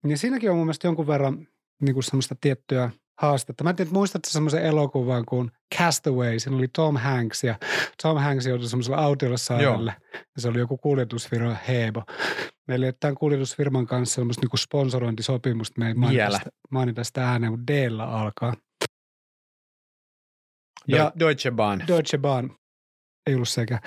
niin 0.05 0.19
siinäkin 0.19 0.51
on 0.51 0.57
mun 0.57 0.67
mielestä 0.67 0.87
jonkun 0.89 1.07
verran 1.07 1.47
niin 1.83 1.95
kuin 1.95 2.05
semmoista 2.05 2.37
tiettyä 2.41 2.91
haastetta. 3.21 3.65
Mä 3.65 3.71
en 3.71 3.77
tiedä, 3.77 3.91
muistatko 3.91 4.31
semmoisen 4.31 4.63
elokuvan 4.65 5.25
kuin 5.25 5.51
Castaway? 5.79 6.39
Siinä 6.39 6.57
oli 6.57 6.69
Tom 6.69 6.97
Hanks 6.97 7.45
ja 7.45 7.55
Tom 8.03 8.19
Hanks 8.19 8.47
joutui 8.47 8.69
semmoiselle 8.69 8.97
autiolle 8.97 9.39
saarelle. 9.39 9.95
Ja 10.13 10.43
se 10.43 10.49
oli 10.49 10.59
joku 10.59 10.77
kuljetusfirma 10.79 11.57
Hebo. 11.69 12.03
Meillä 12.69 12.87
ei 12.87 12.93
tämän 13.01 13.15
kuljetusfirman 13.15 13.87
kanssa 13.87 14.15
semmoista 14.15 14.47
niin 14.47 14.59
sponsorointisopimusta. 14.59 15.81
Me 15.81 15.89
ei 15.89 15.95
mainita 15.95 16.23
Vielä. 16.23 16.39
sitä, 16.39 16.51
mainita 16.71 17.05
sitä 17.05 17.31
ääneen, 17.31 17.53
kun 17.53 17.67
d 17.67 17.89
alkaa. 18.01 18.55
Ja 20.89 21.13
Deutsche 21.19 21.51
Bahn. 21.51 21.83
Deutsche 21.89 22.19
Bahn. 22.19 22.51
Ei 23.27 23.35
ollut 23.35 23.49
sekä. 23.49 23.79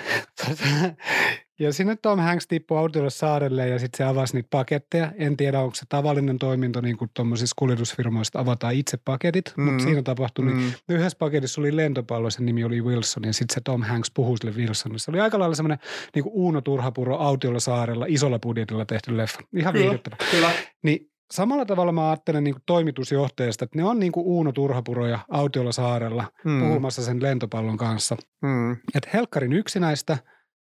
Ja 1.60 1.72
sinne 1.72 1.96
Tom 2.02 2.18
Hanks 2.18 2.46
tippui 2.46 2.78
autolle 2.78 3.10
saarelle 3.10 3.68
ja 3.68 3.78
sitten 3.78 3.98
se 3.98 4.04
avasi 4.04 4.34
niitä 4.34 4.48
paketteja. 4.50 5.12
En 5.16 5.36
tiedä, 5.36 5.60
onko 5.60 5.74
se 5.74 5.84
tavallinen 5.88 6.38
toiminto 6.38 6.80
niin 6.80 6.96
kuin 6.96 7.10
tuommoisissa 7.14 7.54
kuljetusfirmoissa, 7.58 8.40
avataan 8.40 8.74
itse 8.74 8.96
paketit, 9.04 9.54
mm. 9.56 9.62
Mm. 9.62 9.70
mutta 9.70 9.84
siinä 9.84 10.02
tapahtui 10.02 10.44
niin. 10.44 10.56
Mm. 10.56 10.72
Yhdessä 10.88 11.18
paketissa 11.18 11.60
oli 11.60 11.76
lentopallo, 11.76 12.30
sen 12.30 12.46
nimi 12.46 12.64
oli 12.64 12.82
Wilson 12.82 13.24
ja 13.24 13.32
sitten 13.32 13.54
se 13.54 13.60
Tom 13.64 13.82
Hanks 13.82 14.10
puhui 14.14 14.38
sille 14.38 14.56
Wilsonille. 14.56 14.98
Se 14.98 15.10
oli 15.10 15.20
aika 15.20 15.38
lailla 15.38 15.54
semmoinen 15.54 15.78
niin 16.14 16.22
kuin 16.22 16.32
Uuno 16.32 16.60
Turhapuro 16.60 17.16
autiolla 17.16 17.60
saarella 17.60 18.06
isolla 18.08 18.38
budjetilla 18.38 18.84
tehty 18.84 19.16
leffa. 19.16 19.40
Ihan 19.56 19.74
viihdyttävä. 19.74 20.16
Kyllä. 20.30 20.50
Niin 20.82 21.10
samalla 21.32 21.64
tavalla 21.66 21.92
mä 21.92 22.08
ajattelen 22.10 22.44
niin 22.44 22.54
toimitusjohtajasta, 22.66 23.64
että 23.64 23.78
ne 23.78 23.84
on 23.84 23.98
niin 24.00 24.12
kuin 24.12 24.26
Uuno 24.26 24.52
Turhapuroja 24.52 25.18
autiolla 25.30 25.72
saarella 25.72 26.24
Mm. 26.44 26.60
puhumassa 26.60 27.02
sen 27.02 27.22
lentopallon 27.22 27.76
kanssa. 27.76 28.16
Mm. 28.42 28.72
Että 28.72 29.10
helkkarin 29.12 29.52
yksinäistä, 29.52 30.18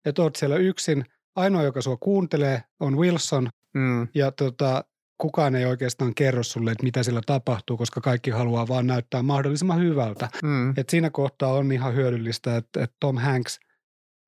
että 0.06 0.22
oot 0.22 0.36
siellä 0.36 0.56
yksin. 0.56 1.06
Ainoa, 1.36 1.64
joka 1.64 1.82
sua 1.82 1.98
kuuntelee, 1.98 2.64
on 2.80 2.98
Wilson 2.98 3.50
Mm. 3.74 4.08
ja 4.16 4.32
tota, 4.32 4.84
kukaan 5.18 5.56
ei 5.56 5.66
oikeastaan 5.66 6.16
kerro 6.16 6.44
sulle, 6.44 6.72
että 6.72 6.84
mitä 6.84 7.04
siellä 7.04 7.22
tapahtuu, 7.26 7.78
koska 7.78 8.02
kaikki 8.02 8.32
haluaa 8.32 8.68
vaan 8.68 8.88
näyttää 8.88 9.24
mahdollisimman 9.24 9.80
hyvältä. 9.80 10.30
Mm. 10.44 10.74
Et 10.78 10.90
siinä 10.90 11.10
kohtaa 11.10 11.54
on 11.54 11.72
ihan 11.72 11.94
hyödyllistä, 11.96 12.58
että, 12.58 12.84
että 12.84 12.96
Tom 13.00 13.18
Hanks, 13.18 13.60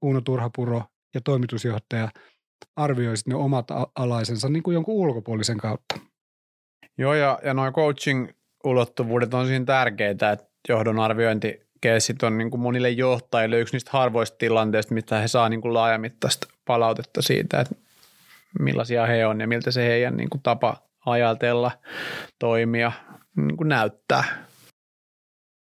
Uno 0.02 0.22
Turhapuro 0.22 0.84
ja 1.14 1.22
toimitusjohtaja 1.22 2.10
arvioisivat 2.76 3.28
ne 3.28 3.36
omat 3.36 3.68
alaisensa 3.96 4.50
niin 4.50 4.64
kuin 4.64 4.74
jonkun 4.74 4.96
ulkopuolisen 4.96 5.58
kautta. 5.58 6.00
Joo, 6.98 7.14
ja, 7.14 7.40
ja 7.44 7.54
noin 7.54 7.74
coaching-ulottuvuudet 7.74 9.34
on 9.34 9.48
siinä 9.48 9.66
tärkeitä, 9.66 10.32
että 10.32 10.48
johdon 10.70 11.00
arviointikeissit 11.00 12.24
on 12.24 12.38
niin 12.38 12.52
kuin 12.52 12.62
monille 12.62 12.90
johtajille 12.90 13.60
yksi 13.60 13.76
niistä 13.76 13.92
harvoista 13.94 14.38
tilanteista, 14.38 14.94
mitä 14.94 15.20
he 15.20 15.28
saa 15.28 15.50
niin 15.50 15.62
kuin 15.62 15.74
laajamittaista 15.74 16.48
palautetta 16.66 17.22
siitä, 17.22 17.60
että 17.60 17.76
millaisia 18.60 19.06
he 19.06 19.26
on 19.26 19.42
ja 19.42 19.48
miltä 19.48 19.72
se 19.72 19.88
heidän 19.88 20.18
niin 20.18 20.30
kuin 20.30 20.42
tapa 20.44 20.78
ajatella, 21.06 21.72
toimia, 22.40 22.92
niin 23.36 23.58
kuin 23.58 23.70
näyttää. 23.70 24.46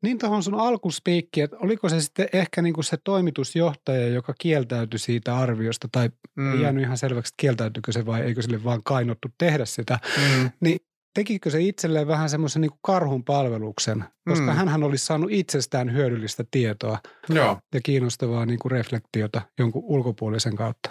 Niin 0.03 0.17
tuohon 0.17 0.43
sun 0.43 0.59
alkuspiikki, 0.59 1.41
että 1.41 1.57
oliko 1.59 1.89
se 1.89 2.01
sitten 2.01 2.29
ehkä 2.33 2.61
niin 2.61 2.73
kuin 2.73 2.85
se 2.85 2.97
toimitusjohtaja, 3.03 4.07
joka 4.07 4.33
kieltäytyi 4.39 4.99
siitä 4.99 5.37
arviosta 5.37 5.87
tai 5.91 6.09
mm. 6.35 6.53
ei 6.53 6.61
jäänyt 6.61 6.83
ihan 6.83 6.97
selväksi, 6.97 7.29
että 7.29 7.41
kieltäytyykö 7.41 7.91
se 7.91 8.05
vai 8.05 8.21
eikö 8.21 8.41
sille 8.41 8.63
vaan 8.63 8.83
kainottu 8.83 9.27
tehdä 9.37 9.65
sitä. 9.65 9.99
Mm. 10.17 10.49
Niin 10.59 10.79
tekikö 11.13 11.49
se 11.49 11.61
itselleen 11.61 12.07
vähän 12.07 12.29
semmoisen 12.29 12.61
niin 12.61 12.71
karhun 12.81 13.23
palveluksen, 13.23 14.03
koska 14.29 14.51
Mm. 14.51 14.57
hänhän 14.57 14.83
olisi 14.83 15.05
saanut 15.05 15.31
itsestään 15.31 15.93
hyödyllistä 15.93 16.43
tietoa 16.51 16.97
Joo. 17.29 17.57
ja 17.73 17.81
kiinnostavaa 17.83 18.45
niin 18.45 18.59
kuin 18.59 18.71
reflektiota 18.71 19.41
jonkun 19.59 19.83
ulkopuolisen 19.85 20.55
kautta. 20.55 20.89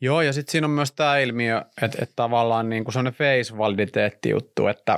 Joo, 0.00 0.22
ja 0.22 0.32
sitten 0.32 0.52
siinä 0.52 0.66
on 0.66 0.70
myös 0.70 0.92
tämä 0.92 1.18
ilmiö, 1.18 1.62
että, 1.82 1.98
että 2.02 2.12
tavallaan 2.16 2.68
niin 2.68 2.84
kuin 2.84 2.92
sellainen 2.92 3.12
face-validiteetti 3.18 4.30
juttu, 4.30 4.66
että, 4.66 4.94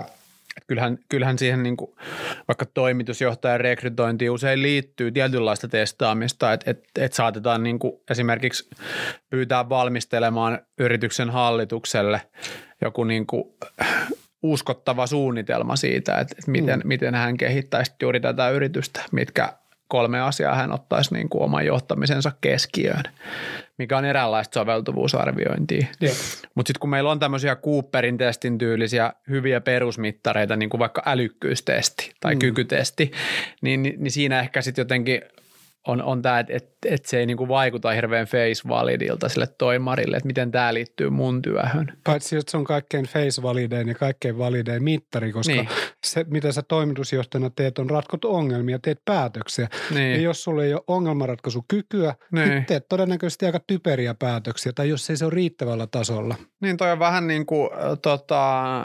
että 0.57 0.67
kyllähän, 0.67 0.99
kyllähän 1.09 1.39
siihen 1.39 1.63
niin 1.63 1.77
kuin, 1.77 1.91
vaikka 2.49 2.67
toimitusjohtajan 2.67 3.61
rekrytointiin 3.61 4.31
usein 4.31 4.63
liittyy 4.63 5.13
tietynlaista 5.13 5.69
testaamista, 5.69 6.53
että, 6.53 6.71
että, 6.71 7.05
että 7.05 7.17
saatetaan 7.17 7.63
niin 7.63 7.79
kuin 7.79 7.93
esimerkiksi 8.11 8.71
pyytää 9.31 9.69
valmistelemaan 9.69 10.59
yrityksen 10.79 11.31
hallitukselle 11.31 12.21
joku 12.83 13.05
niin 13.05 13.27
kuin 13.27 13.45
uskottava 14.43 15.07
suunnitelma 15.07 15.77
siitä, 15.77 16.19
että, 16.19 16.37
miten, 16.47 16.81
mm. 16.81 16.89
miten 16.89 17.15
hän 17.15 17.37
kehittäisi 17.37 17.93
juuri 18.03 18.21
tätä 18.21 18.51
yritystä, 18.51 19.01
mitkä 19.13 19.53
kolme 19.89 20.21
asiaa 20.21 20.55
hän 20.55 20.73
ottaisi 20.73 21.15
niin 21.15 21.29
kuin 21.29 21.43
oman 21.43 21.67
johtamisensa 21.67 22.33
keskiöön, 22.41 23.03
mikä 23.79 23.99
on 23.99 24.05
eräänlaista 24.05 24.61
soveltuvuusarviointia. 24.61 25.87
Mutta 26.55 26.69
sitten 26.69 26.81
kun 26.81 26.91
meillä 26.91 27.11
on 27.11 27.19
tämmöisiä 27.19 27.57
Cooperin 27.57 28.19
testin 28.19 28.59
tyylisiä 28.59 29.13
hyviä 29.31 29.61
perusmittareita, 29.61 30.57
niin 30.57 30.71
kuin 30.71 30.79
vaikka 30.79 31.03
älykkyystesti 31.07 32.13
tai 32.21 32.35
mm. 32.35 32.39
Kykytesti, 32.39 33.13
niin, 33.63 33.83
niin, 33.83 33.95
niin 33.99 34.13
siinä 34.13 34.41
ehkä 34.41 34.63
sitten 34.63 34.83
jotenkin 34.83 35.23
on, 35.87 36.03
on 36.03 36.23
tämä, 36.23 36.39
että 36.39 36.53
et, 36.57 36.69
et 36.87 37.05
se 37.05 37.19
ei 37.19 37.27
niinku 37.27 37.49
vaikuta 37.49 37.91
hirveän 37.91 38.27
face 38.27 38.69
validilta 38.69 39.29
sille 39.29 39.47
toimarille, 39.59 40.17
että 40.17 40.27
miten 40.27 40.51
tämä 40.51 40.75
liittyy 40.75 41.11
mun 41.11 41.43
työhön. 41.43 41.93
Paitsi, 42.05 42.37
että 42.37 42.51
se 42.51 42.57
on 42.57 42.65
kaikkein 42.65 43.05
face 43.05 43.43
validein 43.43 43.89
ja 43.89 43.95
kaikkein 43.95 44.39
validein 44.39 44.85
mittari, 44.85 45.33
koska 45.33 45.53
Niin. 45.53 45.69
se, 46.05 46.25
mitä 46.29 46.53
sä 46.53 46.63
toimitusjohtajana 46.63 47.51
teet, 47.51 47.79
on 47.79 47.91
ratkot 47.91 48.25
ongelmia, 48.25 48.79
teet 48.79 49.01
päätöksiä. 49.05 49.69
Niin. 49.95 50.13
Ja 50.13 50.21
jos 50.21 50.45
sulla 50.45 50.65
ei 50.65 50.75
ole 50.75 50.83
ongelmanratkaisukykyä, 50.87 52.15
Niin. 52.33 52.49
niin 52.49 52.65
teet 52.65 52.89
todennäköisesti 52.89 53.47
aika 53.47 53.61
typeriä 53.67 54.15
päätöksiä, 54.15 54.73
tai 54.73 54.89
jos 54.89 55.11
ei 55.11 55.17
se 55.17 55.25
ole 55.25 55.35
riittävällä 55.35 55.87
tasolla. 55.87 56.35
Niin 56.61 56.77
toi 56.77 56.93
on 56.93 56.99
vähän 56.99 57.27
niin 57.27 57.47
kuin 57.47 57.71
äh, 57.73 57.79
tota, 58.03 58.85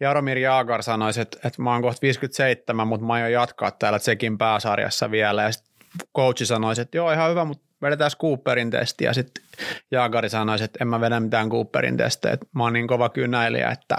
Jaromir 0.00 0.38
Jaagar 0.38 0.82
sanoisi, 0.82 1.20
että, 1.20 1.38
että 1.44 1.62
mä 1.62 1.72
oon 1.72 1.82
kohta 1.82 1.98
57, 2.02 2.88
mutta 2.88 3.06
mä 3.06 3.12
aion 3.12 3.32
jatkaa 3.32 3.70
täällä 3.70 3.98
Tsekin 3.98 4.38
pääsarjassa 4.38 5.10
vielä. 5.10 5.42
Ja 5.42 5.52
sitten 5.52 5.67
coachi 6.16 6.46
sanoisi, 6.46 6.80
että 6.80 6.96
joo 6.96 7.12
ihan 7.12 7.30
hyvä, 7.30 7.44
mutta 7.44 7.64
vedetään 7.82 8.10
Cooperin 8.20 8.70
testi. 8.70 9.04
Ja 9.04 9.14
sitten 9.14 9.44
Jaagari 9.90 10.28
sanoisi, 10.28 10.64
että 10.64 10.78
en 10.80 10.88
mä 10.88 11.00
vedä 11.00 11.20
mitään 11.20 11.50
Cooperin 11.50 11.96
testejä. 11.96 12.34
että 12.34 12.46
Mä 12.54 12.62
oon 12.62 12.72
niin 12.72 12.88
kova 12.88 13.08
kynäilijä, 13.08 13.70
että 13.70 13.96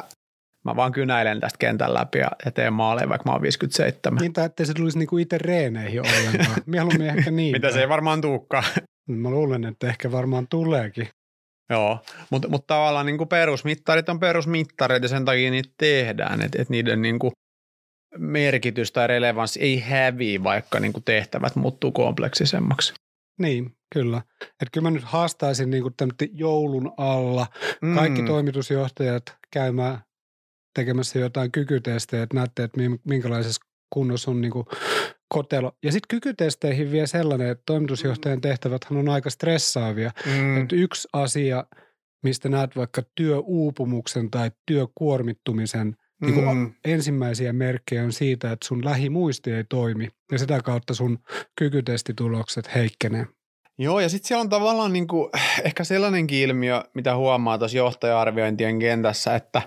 mä 0.65 0.75
vaan 0.75 0.91
kynäilen 0.91 1.39
tästä 1.39 1.57
kentän 1.57 1.93
läpi 1.93 2.19
ja, 2.19 2.51
teen 2.51 2.73
maaleja, 2.73 3.09
vaikka 3.09 3.29
mä 3.29 3.33
oon 3.33 3.41
57. 3.41 4.21
Niin, 4.21 4.33
tai 4.33 4.45
ettei 4.45 4.65
se 4.65 4.73
tulisi 4.73 4.99
niinku 4.99 5.17
itse 5.17 5.37
reeneihin 5.37 6.01
ollenkaan. 6.01 6.61
Mieluummin 6.65 7.09
ehkä 7.09 7.31
niin. 7.31 7.51
Mitä 7.51 7.71
se 7.71 7.81
ei 7.81 7.89
varmaan 7.89 8.21
tuukkaan. 8.21 8.63
Mä 9.07 9.29
luulen, 9.29 9.65
että 9.65 9.87
ehkä 9.87 10.11
varmaan 10.11 10.47
tuleekin. 10.47 11.07
Joo, 11.69 11.99
mutta 12.29 12.47
mut 12.47 12.67
tavallaan 12.67 13.05
niin 13.05 13.17
kuin 13.17 13.27
perusmittarit 13.27 14.09
on 14.09 14.19
perusmittareita 14.19 15.05
ja 15.05 15.09
sen 15.09 15.25
takia 15.25 15.51
niitä 15.51 15.69
tehdään, 15.77 16.41
että 16.41 16.61
et 16.61 16.69
niiden 16.69 17.01
niin 17.01 17.19
kuin 17.19 17.31
merkitys 18.17 18.91
tai 18.91 19.07
relevanssi 19.07 19.61
ei 19.61 19.79
häviä, 19.79 20.43
vaikka 20.43 20.79
niin 20.79 20.93
kuin 20.93 21.03
tehtävät 21.03 21.55
muuttuu 21.55 21.91
kompleksisemmaksi. 21.91 22.93
Niin, 23.39 23.75
kyllä. 23.93 24.21
Että 24.41 24.69
kyllä 24.71 24.89
mä 24.89 24.91
nyt 24.91 25.03
haastaisin 25.03 25.69
niin 25.69 25.83
kuin 25.83 25.93
joulun 26.31 26.93
alla 26.97 27.47
kaikki 27.95 28.21
mm. 28.21 28.27
toimitusjohtajat 28.27 29.23
käymään 29.53 29.99
tekemässä 30.75 31.19
jotain 31.19 31.51
kykytestejä, 31.51 32.23
että 32.23 32.35
näette, 32.35 32.63
että 32.63 32.79
minkälaisessa 33.03 33.61
kunnossa 33.89 34.31
on 34.31 34.41
niin 34.41 34.51
kuin 34.51 34.65
kotelo. 35.33 35.71
Ja 35.83 35.91
sitten 35.91 36.07
kykytesteihin 36.07 36.91
vielä 36.91 37.07
sellainen, 37.07 37.49
että 37.49 37.63
toimitusjohtajan 37.65 38.41
tehtävät 38.41 38.81
on 38.91 39.09
aika 39.09 39.29
stressaavia. 39.29 40.11
Mm. 40.25 40.61
Että 40.61 40.75
yksi 40.75 41.07
asia, 41.13 41.65
mistä 42.23 42.49
näet 42.49 42.75
vaikka 42.75 43.03
työuupumuksen 43.15 44.31
tai 44.31 44.51
työkuormittumisen 44.65 45.95
niin 46.21 46.33
kuin 46.33 46.57
mm. 46.57 46.73
ensimmäisiä 46.85 47.53
merkkejä 47.53 48.03
on 48.03 48.13
siitä, 48.13 48.51
että 48.51 48.67
sun 48.67 48.85
lähimuisti 48.85 49.51
ei 49.51 49.63
toimi 49.63 50.07
ja 50.31 50.39
sitä 50.39 50.61
kautta 50.61 50.93
sun 50.93 51.19
kykytestitulokset 51.55 52.75
heikkenee. 52.75 53.25
Joo, 53.77 53.99
ja 53.99 54.09
sitten 54.09 54.27
siellä 54.27 54.41
on 54.41 54.49
tavallaan 54.49 54.93
niin 54.93 55.07
kuin, 55.07 55.29
ehkä 55.63 55.83
sellainenkin 55.83 56.39
ilmiö, 56.39 56.83
mitä 56.93 57.15
huomaa 57.15 57.57
tuossa 57.57 57.77
johtaja-arviointien 57.77 58.79
kentässä, 58.79 59.35
että 59.35 59.61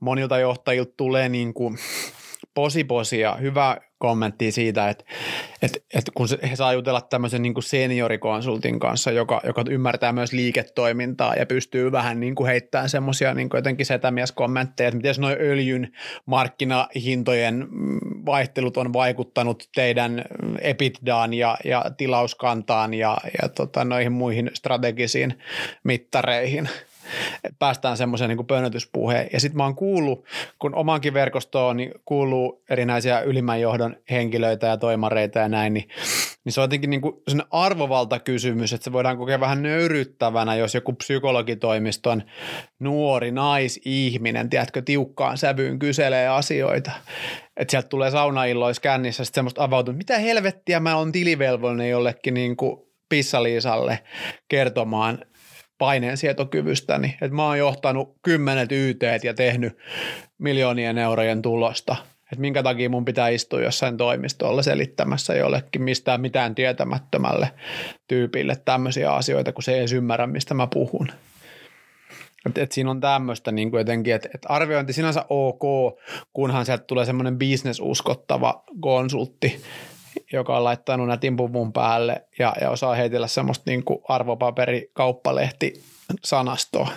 monilta 0.00 0.38
johtajilta 0.38 0.92
tulee 0.96 1.28
niin 1.28 1.54
kuin 1.54 1.78
posiposia, 2.54 3.34
hyvä 3.34 3.76
kommentti 3.98 4.52
siitä, 4.52 4.88
että, 4.88 5.04
että, 5.62 5.78
että 5.94 6.12
kun 6.14 6.28
he 6.50 6.56
saa 6.56 6.72
jutella 6.72 7.00
tämmöisen 7.00 7.42
niin 7.42 7.54
kuin 7.54 7.64
seniorikonsultin 7.64 8.78
kanssa, 8.78 9.10
joka, 9.10 9.40
joka 9.46 9.64
ymmärtää 9.70 10.12
myös 10.12 10.32
liiketoimintaa 10.32 11.34
ja 11.34 11.46
pystyy 11.46 11.92
vähän 11.92 12.20
niin 12.20 12.34
kuin 12.34 12.46
heittämään 12.46 12.88
semmoisia 12.88 13.34
niin 13.34 13.48
jotenkin 13.54 13.86
setämieskommentteja, 13.86 14.88
että 14.88 14.96
miten 14.96 15.14
noin 15.18 15.36
öljyn 15.40 15.92
markkinahintojen 16.26 17.68
vaihtelut 18.26 18.76
on 18.76 18.92
vaikuttanut 18.92 19.68
teidän 19.74 20.24
EBITDAan 20.60 21.34
ja, 21.34 21.56
ja 21.64 21.84
tilauskantaan 21.96 22.94
ja, 22.94 23.18
ja 23.42 23.48
tota, 23.48 23.84
noihin 23.84 24.12
muihin 24.12 24.50
strategisiin 24.54 25.34
mittareihin– 25.84 26.68
että 27.44 27.56
päästään 27.58 27.96
semmoiseen 27.96 28.28
niin 28.28 28.46
pönötyspuheen. 28.46 29.28
Ja 29.32 29.40
sitten 29.40 29.56
mä 29.56 29.64
oon 29.64 29.74
kuullut, 29.74 30.24
kun 30.58 30.74
omaankin 30.74 31.14
verkostoon 31.14 31.76
niin 31.76 31.92
kuuluu 32.04 32.62
erinäisiä 32.70 33.20
ylimmän 33.20 33.60
johdon 33.60 33.96
henkilöitä 34.10 34.66
ja 34.66 34.76
toimareita 34.76 35.38
ja 35.38 35.48
näin, 35.48 35.74
niin, 35.74 35.88
niin 36.44 36.52
se 36.52 36.60
on 36.60 36.64
jotenkin 36.64 36.90
niin 36.90 37.00
kuin 37.00 37.14
arvovaltakysymys, 37.50 38.72
että 38.72 38.84
se 38.84 38.92
voidaan 38.92 39.18
kokea 39.18 39.40
vähän 39.40 39.62
nöyryttävänä, 39.62 40.54
jos 40.54 40.74
joku 40.74 40.92
psykologitoimiston 40.92 42.22
nuori 42.78 43.30
naisihminen, 43.30 44.50
tiedätkö, 44.50 44.82
tiukkaan 44.82 45.38
sävyyn 45.38 45.78
kyselee 45.78 46.28
asioita. 46.28 46.90
Että 47.56 47.70
sieltä 47.70 47.88
tulee 47.88 48.10
saunaillois 48.10 48.80
kännissä 48.80 49.24
sitten 49.24 49.34
semmoista 49.34 49.64
avautunut, 49.64 49.98
mitä 49.98 50.18
helvettiä 50.18 50.80
mä 50.80 50.96
oon 50.96 51.12
tilivelvollinen 51.12 51.90
jollekin 51.90 52.34
niin 52.34 52.56
kuin 52.56 52.92
Pissaliisalle 53.08 53.98
kertomaan 54.48 55.18
paineensietokyvystäni. 55.82 57.16
Että 57.22 57.36
mä 57.36 57.46
oon 57.46 57.58
johtanut 57.58 58.16
kymmenet 58.22 58.72
YT 58.72 59.02
ja 59.22 59.34
tehnyt 59.34 59.78
miljoonien 60.38 60.98
eurojen 60.98 61.42
tulosta. 61.42 61.96
Että 62.22 62.40
minkä 62.40 62.62
takia 62.62 62.90
mun 62.90 63.04
pitää 63.04 63.28
istua 63.28 63.60
jossain 63.60 63.96
toimistolla 63.96 64.62
selittämässä 64.62 65.34
jollekin 65.34 65.82
mistään 65.82 66.20
mitään 66.20 66.54
tietämättömälle 66.54 67.50
tyypille 68.08 68.56
tämmöisiä 68.64 69.14
asioita, 69.14 69.52
kun 69.52 69.62
se 69.62 69.72
ei 69.72 69.78
edes 69.78 69.92
ymmärrä, 69.92 70.26
mistä 70.26 70.54
mä 70.54 70.66
puhun. 70.66 71.08
Et, 72.46 72.58
et 72.58 72.72
siinä 72.72 72.90
on 72.90 73.00
tämmöistä 73.00 73.52
niin 73.52 73.70
kuin 73.70 73.78
jotenkin, 73.78 74.14
että 74.14 74.28
et 74.34 74.42
arviointi 74.48 74.92
sinänsä 74.92 75.24
ok, 75.28 75.62
kunhan 76.32 76.66
sieltä 76.66 76.84
tulee 76.84 77.04
semmoinen 77.04 77.38
bisnesuskottava 77.38 78.64
konsultti, 78.80 79.62
joka 80.32 80.56
on 80.56 80.64
laittanut 80.64 81.08
nätin 81.08 81.36
puvun 81.36 81.72
päälle 81.72 82.26
ja, 82.38 82.54
ja 82.60 82.70
osaa 82.70 82.94
heitellä 82.94 83.26
semmoista 83.26 83.70
niin 83.70 83.84
kuin 83.84 83.98
arvopaperi 84.08 84.90
kauppalehti 84.92 85.82
sanastoa. 86.24 86.88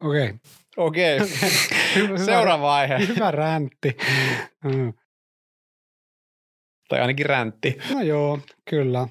Okei. 0.00 0.24
Okay. 0.24 0.38
Okei. 0.76 1.16
Okay. 1.16 2.18
Seuraava 2.24 2.74
aihe. 2.74 2.98
Hyvä 3.08 3.30
räntti. 3.30 3.96
Mm. 4.64 4.92
Tai 6.88 7.00
ainakin 7.00 7.26
räntti. 7.26 7.78
No 7.94 8.02
joo, 8.02 8.38
kyllä. 8.70 9.08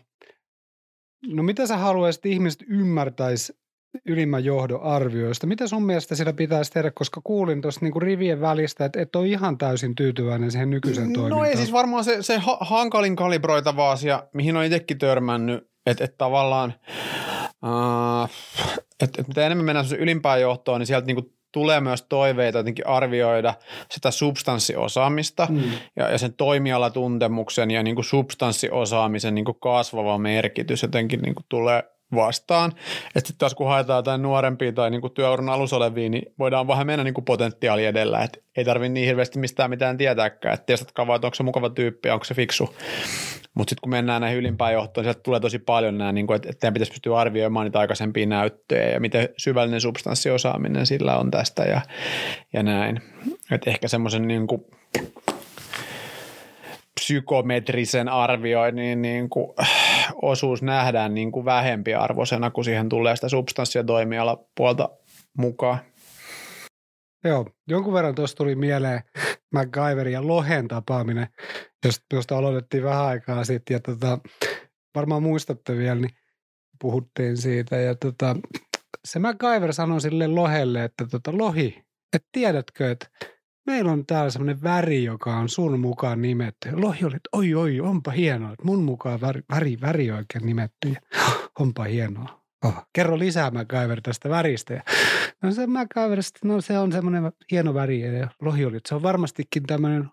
No 1.27 1.43
mitä 1.43 1.67
sä 1.67 1.77
haluaisit, 1.77 2.19
että 2.19 2.29
ihmiset 2.29 2.61
ymmärtäisi 2.67 3.60
ylimmän 4.05 4.45
johdon 4.45 4.83
arvioista. 4.83 5.47
Mitä 5.47 5.67
sun 5.67 5.83
mielestä 5.83 6.15
sitä 6.15 6.33
pitäisi 6.33 6.71
tehdä, 6.71 6.91
koska 6.91 7.21
kuulin 7.23 7.61
tuossa 7.61 7.81
niinku 7.81 7.99
rivien 7.99 8.41
välistä, 8.41 8.85
että 8.85 9.01
et 9.01 9.15
ole 9.15 9.27
ihan 9.27 9.57
täysin 9.57 9.95
tyytyväinen 9.95 10.51
siihen 10.51 10.69
nykyisen 10.69 11.07
no 11.07 11.13
toimintaan. 11.13 11.39
No 11.39 11.45
ei 11.45 11.57
siis 11.57 11.71
varmaan 11.71 12.03
se, 12.03 12.17
se 12.21 12.41
hankalin 12.59 13.15
kalibroitava 13.15 13.91
asia, 13.91 14.23
mihin 14.33 14.57
on 14.57 14.63
itsekin 14.63 14.97
törmännyt, 14.97 15.69
että 15.85 16.03
et 16.03 16.17
tavallaan, 16.17 16.73
äh, 17.65 18.29
että 19.03 19.21
et 19.21 19.27
mitä 19.27 19.45
enemmän 19.45 19.65
mennään 19.65 19.85
ylimpään 19.99 20.41
johtoon, 20.41 20.79
niin 20.79 20.87
sieltä 20.87 21.07
niinku 21.07 21.33
tulee 21.51 21.81
myös 21.81 22.05
toiveita 22.09 22.57
jotenkin 22.57 22.87
arvioida 22.87 23.53
sitä 23.91 24.11
substanssiosaamista 24.11 25.47
mm. 25.49 25.63
ja, 25.95 26.11
ja 26.11 26.17
sen 26.17 26.33
toimialatuntemuksen 26.33 27.71
ja 27.71 27.83
niin 27.83 27.95
kuin 27.95 28.05
substanssiosaamisen 28.05 29.35
niin 29.35 29.45
kuin 29.45 29.59
kasvava 29.59 30.17
merkitys 30.17 30.81
jotenkin 30.81 31.21
niin 31.21 31.35
kuin 31.35 31.45
tulee 31.49 31.83
vastaan. 32.15 32.71
Sitten 33.17 33.35
taas 33.37 33.55
kun 33.55 33.67
haetaan 33.67 33.97
jotain 33.97 34.21
nuorempia 34.21 34.71
tai 34.71 34.89
niin 34.89 35.01
työuran 35.13 35.49
alussa 35.49 35.75
olevia, 35.75 36.09
niin 36.09 36.33
voidaan 36.39 36.67
vähän 36.67 36.87
mennä 36.87 37.03
niin 37.03 37.13
kuin 37.13 37.25
potentiaali 37.25 37.85
edellä. 37.85 38.23
Että 38.23 38.39
ei 38.57 38.65
tarvitse 38.65 38.93
niin 38.93 39.07
hirveästi 39.07 39.39
mistään 39.39 39.69
mitään 39.69 39.97
tietääkään. 39.97 40.53
Että 40.53 40.65
testatkaa 40.65 41.07
vaan, 41.07 41.15
että 41.15 41.27
onko 41.27 41.35
se 41.35 41.43
mukava 41.43 41.69
tyyppi 41.69 42.07
ja 42.07 42.13
onko 42.13 42.23
se 42.23 42.33
fiksu. 42.33 42.75
Mutta 43.53 43.69
sitten 43.69 43.81
kun 43.81 43.89
mennään 43.89 44.21
näihin 44.21 44.39
ylimpään 44.39 44.73
johtoon, 44.73 45.05
sieltä 45.05 45.19
tulee 45.23 45.39
tosi 45.39 45.59
paljon 45.59 45.97
nämä, 45.97 46.11
niin 46.11 46.33
että 46.33 46.51
teidän 46.59 46.73
pitäisi 46.73 46.91
pystyä 46.91 47.17
arvioimaan 47.17 47.65
niitä 47.65 47.79
aikaisempia 47.79 48.25
näyttöjä 48.25 48.89
ja 48.89 48.99
miten 48.99 49.29
syvällinen 49.37 49.81
substanssiosaaminen 49.81 50.85
sillä 50.85 51.17
on 51.17 51.31
tästä 51.31 51.63
ja, 51.63 51.81
ja 52.53 52.63
näin. 52.63 53.01
Että 53.51 53.69
ehkä 53.69 53.87
semmoisen 53.87 54.27
niin 54.27 54.47
kuin 54.47 54.65
psykometrisen 56.99 58.09
arvioinnin 58.09 59.01
niin 59.01 59.29
kuin, 59.29 59.55
osuus 60.21 60.61
nähdään 60.61 61.13
niin 61.13 61.31
kuin 61.31 61.45
vähempi 61.45 61.93
arvoisena, 61.93 62.51
kun 62.51 62.65
siihen 62.65 62.89
tulee 62.89 63.15
sitä 63.15 63.29
substanssia 63.29 63.83
puolta 64.55 64.89
mukaan. 65.37 65.79
Joo, 67.23 67.45
jonkun 67.67 67.93
verran 67.93 68.15
tuossa 68.15 68.37
tuli 68.37 68.55
mieleen 68.55 69.01
MacGyverin 69.53 70.13
ja 70.13 70.27
Lohen 70.27 70.67
tapaaminen, 70.67 71.27
josta 72.13 72.37
aloitettiin 72.37 72.83
vähän 72.83 73.05
aikaa 73.05 73.43
sitten. 73.43 73.75
Ja 73.75 73.79
tota, 73.79 74.19
varmaan 74.95 75.23
muistatte 75.23 75.77
vielä, 75.77 76.01
niin 76.01 76.15
puhuttiin 76.81 77.37
siitä. 77.37 77.75
Ja 77.75 77.95
tota, 77.95 78.35
se 79.05 79.19
MacGyver 79.19 79.73
sanoi 79.73 80.01
sille 80.01 80.27
Lohelle, 80.27 80.83
että 80.83 81.07
tota, 81.11 81.37
Lohi, 81.37 81.83
että 82.13 82.27
tiedätkö, 82.31 82.91
että 82.91 83.07
meillä 83.65 83.91
on 83.91 84.05
täällä 84.05 84.29
semmoinen 84.29 84.63
väri, 84.63 85.03
joka 85.03 85.35
on 85.35 85.49
sun 85.49 85.79
mukaan 85.79 86.21
nimetty. 86.21 86.69
Lohi 86.73 87.05
oli, 87.05 87.15
oi 87.31 87.55
oi, 87.55 87.79
onpa 87.79 88.11
hienoa, 88.11 88.55
mun 88.63 88.83
mukaan 88.83 89.21
väri, 89.21 89.41
väri, 89.49 89.77
väri 89.81 90.11
oikein 90.11 90.45
nimetty. 90.45 90.89
Ja, 90.89 91.21
onpa 91.59 91.83
hienoa. 91.83 92.41
Oh, 92.65 92.85
kerro 92.93 93.19
lisää 93.19 93.51
MacGyver 93.51 94.01
tästä 94.01 94.29
väristä. 94.29 94.73
Ja, 94.73 94.83
no 95.41 95.51
se 95.51 95.67
MacGyver, 95.67 96.19
no 96.43 96.61
se 96.61 96.77
on 96.77 96.91
semmoinen 96.91 97.31
hieno 97.51 97.73
väri. 97.73 98.19
Ja 98.19 98.27
lohi 98.41 98.65
oli, 98.65 98.79
se 98.87 98.95
on 98.95 99.03
varmastikin 99.03 99.63
tämmöinen 99.63 100.09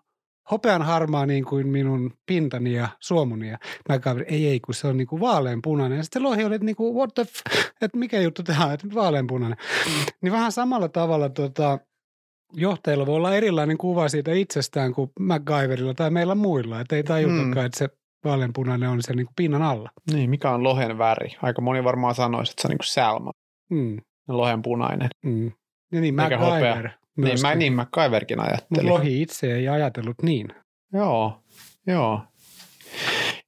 hopean 0.51 0.81
harmaa 0.81 1.25
niin 1.25 1.45
kuin 1.45 1.67
minun 1.67 2.13
pintani 2.25 2.73
ja 2.73 2.89
suomuni. 2.99 3.49
Ja 3.49 3.57
MacGyver, 3.89 4.25
ei 4.27 4.47
ei, 4.47 4.59
kun 4.59 4.75
se 4.75 4.87
on 4.87 4.97
niin 4.97 5.07
kuin 5.07 5.21
vaaleanpunainen. 5.21 5.97
Ja 5.97 6.03
sitten 6.03 6.23
lohi 6.23 6.43
oli, 6.43 6.55
että, 6.55 6.65
niin 6.65 6.75
kuin, 6.75 6.95
what 6.95 7.13
the 7.13 7.23
f- 7.23 7.73
että 7.81 7.97
mikä 7.97 8.19
juttu 8.19 8.43
tämä 8.43 8.65
on, 8.65 8.73
että 8.73 8.87
vaaleanpunainen. 8.95 9.57
Mm. 9.85 9.91
Niin 10.21 10.31
vähän 10.31 10.51
samalla 10.51 10.89
tavalla 10.89 11.29
tota, 11.29 11.79
johtajilla 12.53 13.05
voi 13.05 13.15
olla 13.15 13.35
erilainen 13.35 13.77
kuva 13.77 14.09
siitä 14.09 14.31
itsestään 14.33 14.93
kuin 14.93 15.11
MacGyverilla 15.19 15.93
tai 15.93 16.09
meillä 16.09 16.35
muilla. 16.35 16.79
Että 16.79 16.95
ei 16.95 17.03
tajutakaan, 17.03 17.47
mm. 17.47 17.65
että 17.65 17.77
se 17.77 17.89
vaaleanpunainen 18.25 18.89
on 18.89 19.03
se 19.03 19.15
niin 19.15 19.25
kuin 19.25 19.35
pinnan 19.35 19.61
alla. 19.61 19.89
Niin, 20.11 20.29
mikä 20.29 20.51
on 20.51 20.63
lohen 20.63 20.97
väri? 20.97 21.35
Aika 21.41 21.61
moni 21.61 21.83
varmaan 21.83 22.15
sanoisi, 22.15 22.51
että 22.51 22.61
se 22.61 22.67
on 22.67 22.69
niin 22.69 22.77
kuin 22.77 22.85
salma. 22.85 23.31
Mm. 23.69 23.97
Lohen 24.27 24.61
punainen. 24.61 25.09
Mm. 25.25 25.51
Ja 25.91 26.01
niin, 26.01 26.15
MacGyver. 26.15 26.89
Niin, 27.17 27.41
mä, 27.41 27.55
niin 27.55 27.73
MacGyverkin 27.73 28.39
ajattelin. 28.39 28.67
Mutta 28.69 28.87
lohi 28.87 29.21
itse 29.21 29.53
ei 29.53 29.69
ajatellut 29.69 30.21
niin. 30.21 30.47
Joo, 30.93 31.43
joo. 31.87 32.21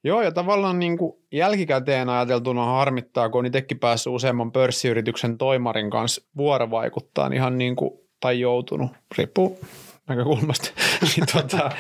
Joo, 0.04 0.22
ja 0.22 0.32
tavallaan 0.32 0.80
niin 0.80 0.98
kuin 0.98 1.14
jälkikäteen 1.32 2.10
ajateltuna 2.10 2.66
harmittaa, 2.66 3.30
kun 3.30 3.40
on 3.40 3.46
itsekin 3.46 3.80
päässyt 3.80 4.14
useamman 4.14 4.52
pörssiyrityksen 4.52 5.38
toimarin 5.38 5.90
kanssa 5.90 6.22
vuorovaikuttaa 6.38 7.30
ihan 7.34 7.58
niin 7.58 7.76
kuin 7.76 7.92
tai 8.22 8.40
joutunut, 8.40 8.92
riippuu 9.18 9.60
näkökulmasta, 10.08 10.72
niin, 11.16 11.26
tota, 11.34 11.72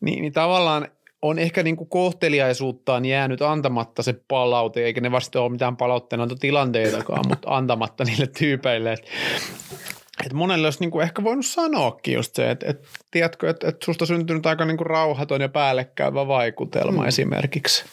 niin, 0.00 0.22
niin 0.22 0.32
tavallaan 0.32 0.88
on 1.22 1.38
ehkä 1.38 1.62
niin 1.62 1.76
kuin 1.76 1.88
kohteliaisuuttaan 1.88 3.04
jäänyt 3.04 3.42
antamatta 3.42 4.02
se 4.02 4.14
palaute, 4.28 4.84
eikä 4.84 5.00
ne 5.00 5.12
vasta 5.12 5.40
ole 5.40 5.52
mitään 5.52 5.76
palautteenantotilanteitakaan, 5.76 7.24
mutta 7.28 7.56
antamatta 7.56 8.04
niille 8.04 8.26
tyypeille, 8.26 8.92
että 8.92 9.10
et 10.26 10.32
monelle 10.32 10.66
olisi 10.66 10.80
niinku 10.80 11.00
ehkä 11.00 11.24
voinut 11.24 11.46
sanoakin 11.46 12.14
just 12.14 12.34
se, 12.34 12.50
että 12.50 12.66
et, 12.70 12.88
tiedätkö, 13.10 13.50
että 13.50 13.68
et 13.68 13.82
susta 13.82 14.06
syntynyt 14.06 14.46
aika 14.46 14.64
niinku 14.64 14.84
rauhaton 14.84 15.40
ja 15.40 15.48
päällekkäyvä 15.48 16.28
vaikutelma 16.28 17.02
mm. 17.02 17.08
esimerkiksi. 17.08 17.84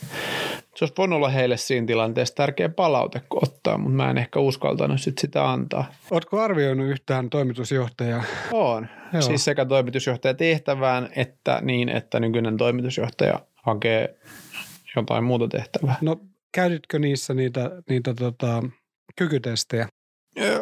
Se 0.75 0.83
olisi 0.85 0.95
voinut 0.97 1.17
olla 1.17 1.29
heille 1.29 1.57
siinä 1.57 1.87
tilanteessa 1.87 2.35
tärkeä 2.35 2.69
palaute 2.69 3.21
ottaa, 3.29 3.77
mutta 3.77 3.95
mä 3.95 4.09
en 4.09 4.17
ehkä 4.17 4.39
uskaltanut 4.39 5.01
sit 5.01 5.17
sitä 5.17 5.51
antaa. 5.51 5.93
Oletko 6.11 6.41
arvioinut 6.41 6.87
yhtään 6.87 7.29
toimitusjohtajaa? 7.29 8.23
On. 8.51 8.87
Joo. 9.13 9.21
Siis 9.21 9.45
sekä 9.45 9.65
toimitusjohtaja 9.65 10.33
tehtävään 10.33 11.09
että 11.15 11.59
niin, 11.61 11.89
että 11.89 12.19
nykyinen 12.19 12.57
toimitusjohtaja 12.57 13.39
hakee 13.55 14.15
jotain 14.95 15.23
muuta 15.23 15.47
tehtävää. 15.47 15.95
No 16.01 16.17
käytitkö 16.51 16.99
niissä 16.99 17.33
niitä, 17.33 17.71
niitä 17.89 18.13
tota, 18.13 18.63
kykytestejä? 19.15 19.87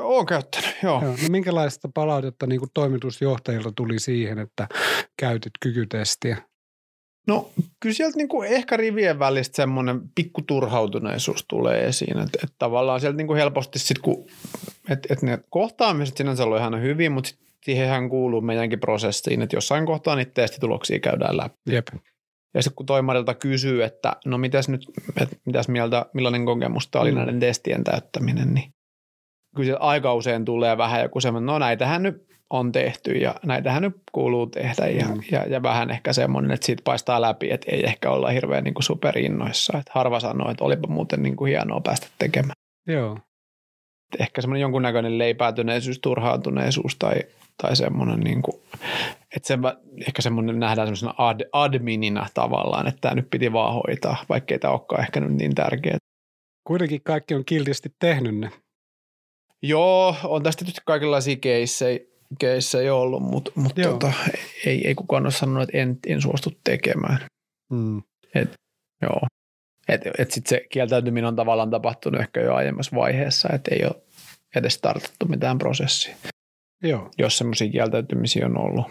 Olen 0.01 0.25
käyttänyt, 0.25 0.75
joo. 0.83 1.01
joo. 1.01 1.11
No 1.11 1.29
minkälaista 1.29 1.89
palautetta 1.93 2.47
niin 2.47 2.59
kuin 2.59 2.71
toimitusjohtajilta 2.73 3.71
tuli 3.71 3.99
siihen, 3.99 4.39
että 4.39 4.67
käytit 5.19 5.53
kykytestiä? 5.59 6.37
No 7.27 7.51
kyllä 7.79 7.93
sieltä 7.93 8.17
niin 8.17 8.29
kuin 8.29 8.49
ehkä 8.49 8.77
rivien 8.77 9.19
välistä 9.19 9.55
semmoinen 9.55 10.01
pikkuturhautuneisuus 10.15 11.45
tulee 11.47 11.85
esiin, 11.85 12.17
että, 12.17 12.39
että 12.43 12.55
tavallaan 12.59 12.99
sieltä 12.99 13.17
niin 13.17 13.27
kuin 13.27 13.37
helposti 13.37 13.79
sitten, 13.79 14.03
kun 14.03 14.25
että, 14.89 15.13
että 15.13 15.25
ne 15.25 15.39
kohtaamiset 15.49 16.17
sinänsä 16.17 16.43
oli 16.43 16.59
ihan 16.59 16.81
hyvin, 16.81 17.11
mutta 17.11 17.31
siihenhän 17.65 18.09
kuuluu 18.09 18.41
meidänkin 18.41 18.79
prosessiin, 18.79 19.41
että 19.41 19.55
jossain 19.55 19.85
kohtaa 19.85 20.15
niitä 20.15 20.31
testituloksia 20.33 20.99
käydään 20.99 21.37
läpi. 21.37 21.55
Jep. 21.65 21.87
Ja 22.53 22.63
sitten 22.63 22.75
kun 22.75 22.85
toimarilta 22.85 23.33
kysyy, 23.33 23.83
että 23.83 24.15
no 24.25 24.37
mitäs 24.37 24.69
nyt, 24.69 24.85
että 25.21 25.35
mitäs 25.45 25.67
mieltä, 25.67 26.05
millainen 26.13 26.45
kokemus 26.45 26.87
tämä 26.87 27.01
oli 27.01 27.11
mm. 27.11 27.17
näiden 27.17 27.39
testien 27.39 27.83
täyttäminen, 27.83 28.53
niin 28.53 28.73
kyllä 29.55 29.77
aika 29.77 30.13
usein 30.13 30.45
tulee 30.45 30.77
vähän 30.77 31.01
joku 31.01 31.21
semmoinen, 31.21 31.45
no 31.45 31.59
näitähän 31.59 32.03
nyt 32.03 32.31
on 32.51 32.71
tehty 32.71 33.11
ja 33.11 33.35
näitähän 33.45 33.83
nyt 33.83 33.95
kuuluu 34.11 34.47
tehdä 34.47 34.87
ja, 34.87 35.07
mm. 35.07 35.21
ja, 35.31 35.45
ja 35.47 35.63
vähän 35.63 35.91
ehkä 35.91 36.13
semmoinen, 36.13 36.51
että 36.51 36.65
siitä 36.65 36.81
paistaa 36.83 37.21
läpi, 37.21 37.51
että 37.51 37.71
ei 37.71 37.85
ehkä 37.85 38.11
olla 38.11 38.29
hirveän 38.29 38.63
niin 38.63 38.73
kuin 38.73 38.83
superinnoissa. 38.83 39.77
Että 39.77 39.91
harva 39.95 40.19
sanoo, 40.19 40.51
että 40.51 40.63
olipa 40.63 40.87
muuten 40.87 41.23
niin 41.23 41.35
kuin 41.35 41.49
hienoa 41.49 41.81
päästä 41.81 42.07
tekemään. 42.19 42.55
Joo. 42.87 43.17
Ehkä 44.19 44.41
semmoinen 44.41 44.61
jonkunnäköinen 44.61 45.17
leipäätyneisyys, 45.17 45.99
turhaantuneisuus 45.99 46.95
tai, 46.95 47.15
tai 47.61 47.75
semmoinen, 47.75 48.19
niin 48.19 48.41
kuin, 48.41 48.61
että 49.35 49.47
se, 49.47 49.57
ehkä 50.07 50.21
semmoinen 50.21 50.59
nähdään 50.59 50.87
semmoisena 50.87 51.13
ad, 51.17 51.41
adminina 51.53 52.27
tavallaan, 52.33 52.87
että 52.87 53.01
tämä 53.01 53.15
nyt 53.15 53.29
piti 53.29 53.53
vaan 53.53 53.73
hoitaa, 53.73 54.17
vaikkei 54.29 54.59
tämä 54.59 54.71
olekaan 54.71 55.01
ehkä 55.01 55.19
nyt 55.19 55.31
niin 55.31 55.55
tärkeää. 55.55 55.97
Kuitenkin 56.67 57.01
kaikki 57.03 57.35
on 57.35 57.45
kiltisti 57.45 57.89
tehnyt 57.99 58.37
ne. 58.37 58.49
Joo, 59.63 60.15
on 60.23 60.43
tästä 60.43 60.59
tietysti 60.59 60.81
kaikenlaisia 60.85 61.35
keissejä, 61.35 61.99
keissejä 62.39 62.95
ollut, 62.95 63.23
mutta, 63.23 63.51
mutta 63.55 63.81
tota, 63.81 64.13
ei, 64.65 64.87
ei 64.87 64.95
kukaan 64.95 65.23
ole 65.23 65.31
sanonut, 65.31 65.63
että 65.63 65.77
en, 65.77 65.99
en 66.07 66.21
suostu 66.21 66.51
tekemään. 66.63 67.19
Mm. 67.71 68.01
Et, 68.35 68.53
joo. 69.01 69.19
Et, 69.87 70.01
et 70.17 70.31
sit 70.31 70.47
se 70.47 70.65
kieltäytyminen 70.71 71.27
on 71.27 71.35
tavallaan 71.35 71.69
tapahtunut 71.69 72.21
ehkä 72.21 72.41
jo 72.41 72.55
aiemmassa 72.55 72.95
vaiheessa, 72.95 73.49
että 73.53 73.75
ei 73.75 73.85
ole 73.85 74.03
edes 74.55 74.73
startattu 74.73 75.25
mitään 75.25 75.57
prosessia. 75.57 76.15
Joo. 76.83 77.09
Jos 77.17 77.37
semmoisia 77.37 77.71
kieltäytymisiä 77.71 78.45
on 78.45 78.57
ollut. 78.57 78.85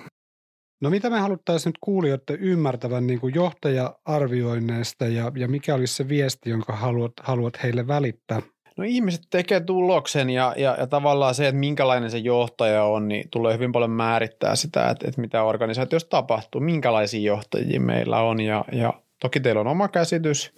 No 0.80 0.90
mitä 0.90 1.10
me 1.10 1.18
haluttaisiin 1.18 1.70
nyt 1.70 1.78
kuulijoiden 1.80 2.36
ymmärtävän 2.40 3.06
niin 3.06 3.20
kuin 3.20 3.34
johtaja-arvioinneista 3.34 5.06
ja, 5.06 5.32
ja 5.36 5.48
mikä 5.48 5.74
olisi 5.74 5.94
se 5.94 6.08
viesti, 6.08 6.50
jonka 6.50 6.76
haluat, 6.76 7.12
haluat 7.22 7.62
heille 7.62 7.86
välittää? 7.86 8.42
No 8.80 8.86
ihmiset 8.88 9.22
tekee 9.30 9.60
tuloksen 9.60 10.30
ja, 10.30 10.54
ja, 10.56 10.76
ja 10.78 10.86
tavallaan 10.86 11.34
se, 11.34 11.48
että 11.48 11.58
minkälainen 11.58 12.10
se 12.10 12.18
johtaja 12.18 12.84
on, 12.84 13.08
niin 13.08 13.28
tulee 13.30 13.54
hyvin 13.54 13.72
paljon 13.72 13.90
määrittää 13.90 14.56
sitä, 14.56 14.90
että, 14.90 15.08
että 15.08 15.20
mitä 15.20 15.42
organisaatiossa 15.42 16.08
tapahtuu, 16.08 16.60
minkälaisia 16.60 17.32
johtajia 17.32 17.80
meillä 17.80 18.20
on 18.20 18.40
ja, 18.40 18.64
ja 18.72 18.92
toki 19.20 19.40
teillä 19.40 19.60
on 19.60 19.66
oma 19.66 19.88
käsitys, 19.88 20.54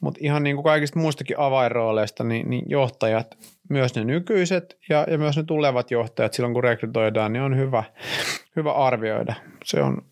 mutta 0.00 0.20
ihan 0.22 0.42
niin 0.42 0.56
kuin 0.56 0.64
kaikista 0.64 0.98
muistakin 0.98 1.38
avainrooleista, 1.38 2.24
niin, 2.24 2.50
niin 2.50 2.64
johtajat, 2.68 3.36
myös 3.68 3.94
ne 3.94 4.04
nykyiset 4.04 4.78
ja, 4.88 5.06
ja 5.10 5.18
myös 5.18 5.36
ne 5.36 5.42
tulevat 5.42 5.90
johtajat 5.90 6.32
silloin 6.32 6.54
kun 6.54 6.64
rekrytoidaan, 6.64 7.32
niin 7.32 7.42
on 7.42 7.56
hyvä, 7.56 7.84
hyvä 8.56 8.72
arvioida. 8.72 9.34
Se 9.64 9.82
on 9.82 10.02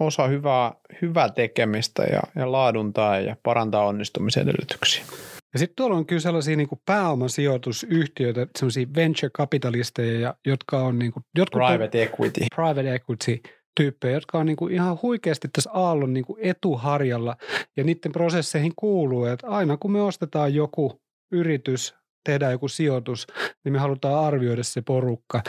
osa 0.00 0.26
hyvää, 0.26 0.72
hyvää 1.02 1.28
tekemistä 1.28 2.02
ja, 2.02 2.20
ja 2.36 2.52
laaduntaa 2.52 3.20
ja 3.20 3.36
parantaa 3.42 3.84
onnistumisen 3.86 4.42
edellytyksiä. 4.42 5.04
Ja 5.52 5.58
sitten 5.58 5.76
tuolla 5.76 5.96
on 5.96 6.06
kyllä 6.06 6.20
sellaisia 6.20 6.56
niin 6.56 6.68
kuin 6.68 6.80
pääomasijoitusyhtiöitä, 6.86 8.46
sellaisia 8.58 8.86
venture-kapitalisteja, 8.96 10.34
jotka 10.46 10.78
on 10.78 10.98
niin 10.98 11.12
kuin, 11.12 11.24
jotkut 11.38 11.62
private 11.66 12.02
equity. 12.02 12.40
Private 12.54 12.94
equity 12.94 13.40
tyyppejä, 13.76 14.14
jotka 14.14 14.38
on 14.38 14.46
niin 14.46 14.56
kuin 14.56 14.74
ihan 14.74 14.98
huikeasti 15.02 15.48
tässä 15.52 15.70
aallon 15.74 16.12
niin 16.12 16.24
kuin 16.24 16.38
etuharjalla 16.42 17.36
ja 17.76 17.84
niiden 17.84 18.12
prosesseihin 18.12 18.72
kuuluu, 18.76 19.24
että 19.24 19.46
aina 19.46 19.76
kun 19.76 19.92
me 19.92 20.02
ostetaan 20.02 20.54
joku 20.54 21.00
yritys, 21.32 21.94
tehdään 22.24 22.52
joku 22.52 22.68
sijoitus, 22.68 23.26
niin 23.64 23.72
me 23.72 23.78
halutaan 23.78 24.24
arvioida 24.24 24.62
se 24.62 24.82
porukka. 24.82 25.42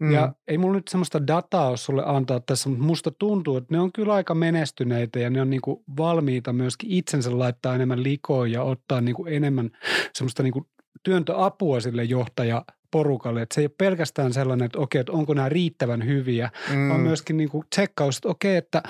Mm. 0.00 0.12
Ja 0.12 0.32
ei 0.48 0.58
mulla 0.58 0.74
nyt 0.74 0.88
semmoista 0.88 1.26
dataa 1.26 1.68
ole 1.68 1.76
sulle 1.76 2.02
antaa 2.06 2.40
tässä, 2.40 2.68
mutta 2.68 2.84
musta 2.84 3.10
tuntuu, 3.10 3.56
että 3.56 3.74
ne 3.74 3.80
on 3.80 3.92
kyllä 3.92 4.14
aika 4.14 4.34
menestyneitä 4.34 5.18
ja 5.18 5.30
ne 5.30 5.40
on 5.40 5.50
niinku 5.50 5.84
valmiita 5.96 6.52
myöskin 6.52 6.90
itsensä 6.90 7.38
laittaa 7.38 7.74
enemmän 7.74 8.02
likoon 8.02 8.52
ja 8.52 8.62
ottaa 8.62 9.00
niinku 9.00 9.26
enemmän 9.26 9.70
semmoista 10.12 10.42
niinku 10.42 10.66
työntöapua 11.02 11.80
sille 11.80 12.04
johtaja 12.04 12.64
porukalle. 12.90 13.42
Että 13.42 13.54
se 13.54 13.60
ei 13.60 13.66
ole 13.66 13.74
pelkästään 13.78 14.32
sellainen, 14.32 14.66
että 14.66 14.78
okei, 14.78 15.00
että 15.00 15.12
onko 15.12 15.34
nämä 15.34 15.48
riittävän 15.48 16.06
hyviä, 16.06 16.50
mm. 16.70 16.88
vaan 16.88 17.00
myöskin 17.00 17.36
niinku 17.36 17.64
tsekkaus, 17.70 18.16
että 18.16 18.28
okei, 18.28 18.56
että 18.56 18.82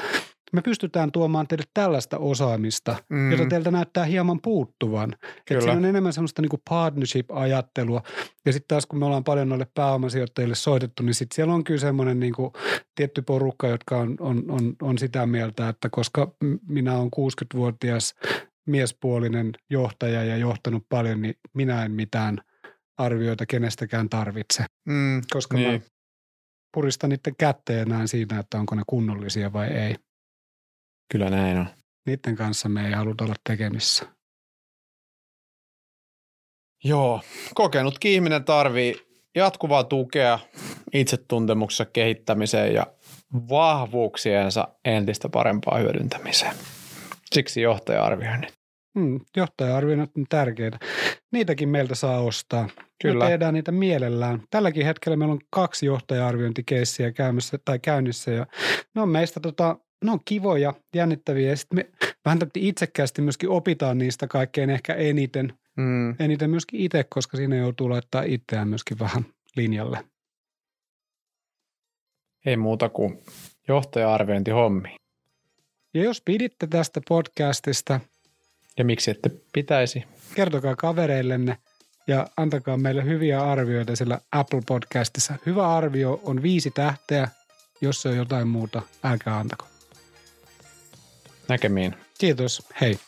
me 0.52 0.62
pystytään 0.62 1.12
tuomaan 1.12 1.46
teille 1.48 1.64
tällaista 1.74 2.18
osaamista, 2.18 2.96
mm. 3.08 3.32
jota 3.32 3.46
teiltä 3.46 3.70
näyttää 3.70 4.04
hieman 4.04 4.40
puuttuvan. 4.42 5.12
Että 5.22 5.60
siinä 5.60 5.72
on 5.72 5.84
enemmän 5.84 6.12
semmoista 6.12 6.42
niin 6.42 6.62
partnership-ajattelua. 6.70 8.02
Ja 8.46 8.52
sitten 8.52 8.68
taas 8.68 8.86
kun 8.86 8.98
me 8.98 9.06
ollaan 9.06 9.24
paljon 9.24 9.48
noille 9.48 9.66
pääomasijoittajille 9.74 10.54
soitettu, 10.54 11.02
niin 11.02 11.14
sitten 11.14 11.34
siellä 11.34 11.54
on 11.54 11.64
kyllä 11.64 11.80
semmoinen 11.80 12.20
niin 12.20 12.34
tietty 12.94 13.22
porukka, 13.22 13.68
jotka 13.68 13.98
on, 13.98 14.16
on, 14.20 14.44
on, 14.50 14.76
on 14.82 14.98
sitä 14.98 15.26
mieltä, 15.26 15.68
että 15.68 15.88
koska 15.90 16.34
minä 16.68 16.96
olen 16.96 17.10
60-vuotias 17.16 18.14
miespuolinen 18.66 19.52
johtaja 19.70 20.24
ja 20.24 20.36
johtanut 20.36 20.86
paljon, 20.88 21.22
niin 21.22 21.34
minä 21.54 21.84
en 21.84 21.92
mitään 21.92 22.38
arvioita 22.98 23.46
kenestäkään 23.46 24.08
tarvitse. 24.08 24.64
Mm, 24.88 25.22
koska 25.30 25.56
niin. 25.56 25.72
mä 25.72 25.80
puristan 26.74 27.10
niiden 27.10 27.34
kätteen 27.38 27.78
ja 27.78 27.84
näen 27.84 28.08
siinä, 28.08 28.38
että 28.38 28.58
onko 28.58 28.74
ne 28.74 28.82
kunnollisia 28.86 29.52
vai 29.52 29.68
ei. 29.68 29.94
Kyllä 31.12 31.30
näin 31.30 31.58
on. 31.58 31.66
Niiden 32.06 32.36
kanssa 32.36 32.68
me 32.68 32.86
ei 32.86 32.92
haluta 32.92 33.24
olla 33.24 33.34
tekemissä. 33.48 34.06
Joo, 36.84 37.20
kokenut 37.54 37.94
ihminen 38.04 38.44
tarvii 38.44 38.94
jatkuvaa 39.34 39.84
tukea 39.84 40.38
itsetuntemuksessa 40.92 41.84
kehittämiseen 41.84 42.74
ja 42.74 42.86
vahvuuksiensa 43.32 44.68
entistä 44.84 45.28
parempaa 45.28 45.78
hyödyntämiseen. 45.78 46.54
Siksi 47.34 47.62
johtaja-arvioinnit. 47.62 48.52
Hmm, 48.98 49.20
johtaja-arvioinnit 49.36 50.10
on 50.16 50.26
tärkeitä. 50.28 50.78
Niitäkin 51.32 51.68
meiltä 51.68 51.94
saa 51.94 52.20
ostaa. 52.20 52.68
Kyllä. 53.02 53.24
Me 53.24 53.30
tehdään 53.30 53.54
niitä 53.54 53.72
mielellään. 53.72 54.42
Tälläkin 54.50 54.86
hetkellä 54.86 55.16
meillä 55.16 55.32
on 55.32 55.40
kaksi 55.50 55.86
johtaja-arviointikeissiä 55.86 57.12
käymässä 57.12 57.58
tai 57.64 57.78
käynnissä 57.78 58.30
ja 58.30 58.46
ne 58.94 59.02
on 59.02 59.08
meistä 59.08 59.40
tota, 59.40 59.76
ne 60.04 60.10
on 60.10 60.20
kivoja, 60.24 60.74
jännittäviä 60.94 61.48
ja 61.48 61.56
sitten 61.56 61.78
me 61.78 61.90
vähän 62.24 62.38
itsekkäästi 62.56 63.22
myöskin 63.22 63.48
opitaan 63.48 63.98
niistä 63.98 64.26
kaikkein 64.26 64.70
ehkä 64.70 64.94
eniten. 64.94 65.58
Mm. 65.76 66.16
Eniten 66.18 66.50
myöskin 66.50 66.80
itse, 66.80 67.04
koska 67.04 67.36
siinä 67.36 67.56
joutuu 67.56 67.90
laittaa 67.90 68.22
itseään 68.22 68.68
myöskin 68.68 68.98
vähän 68.98 69.24
linjalle. 69.56 70.04
Ei 72.46 72.56
muuta 72.56 72.88
kuin 72.88 73.18
johtaja-arviointihommi. 73.68 74.96
Ja 75.94 76.04
jos 76.04 76.22
piditte 76.24 76.66
tästä 76.66 77.00
podcastista. 77.08 78.00
Ja 78.78 78.84
miksi 78.84 79.10
ette 79.10 79.30
pitäisi? 79.52 80.04
Kertokaa 80.34 80.76
kavereillenne 80.76 81.58
ja 82.06 82.26
antakaa 82.36 82.76
meille 82.76 83.04
hyviä 83.04 83.42
arvioita 83.42 83.96
sillä 83.96 84.20
Apple 84.32 84.62
Podcastissa. 84.66 85.34
Hyvä 85.46 85.76
arvio 85.76 86.20
on 86.24 86.42
viisi 86.42 86.70
tähteä. 86.70 87.28
Jos 87.80 88.02
se 88.02 88.08
on 88.08 88.16
jotain 88.16 88.48
muuta, 88.48 88.82
älkää 89.04 89.38
antako. 89.38 89.69
Näkemiin. 91.50 91.94
Kiitos. 92.18 92.62
Hei. 92.80 92.98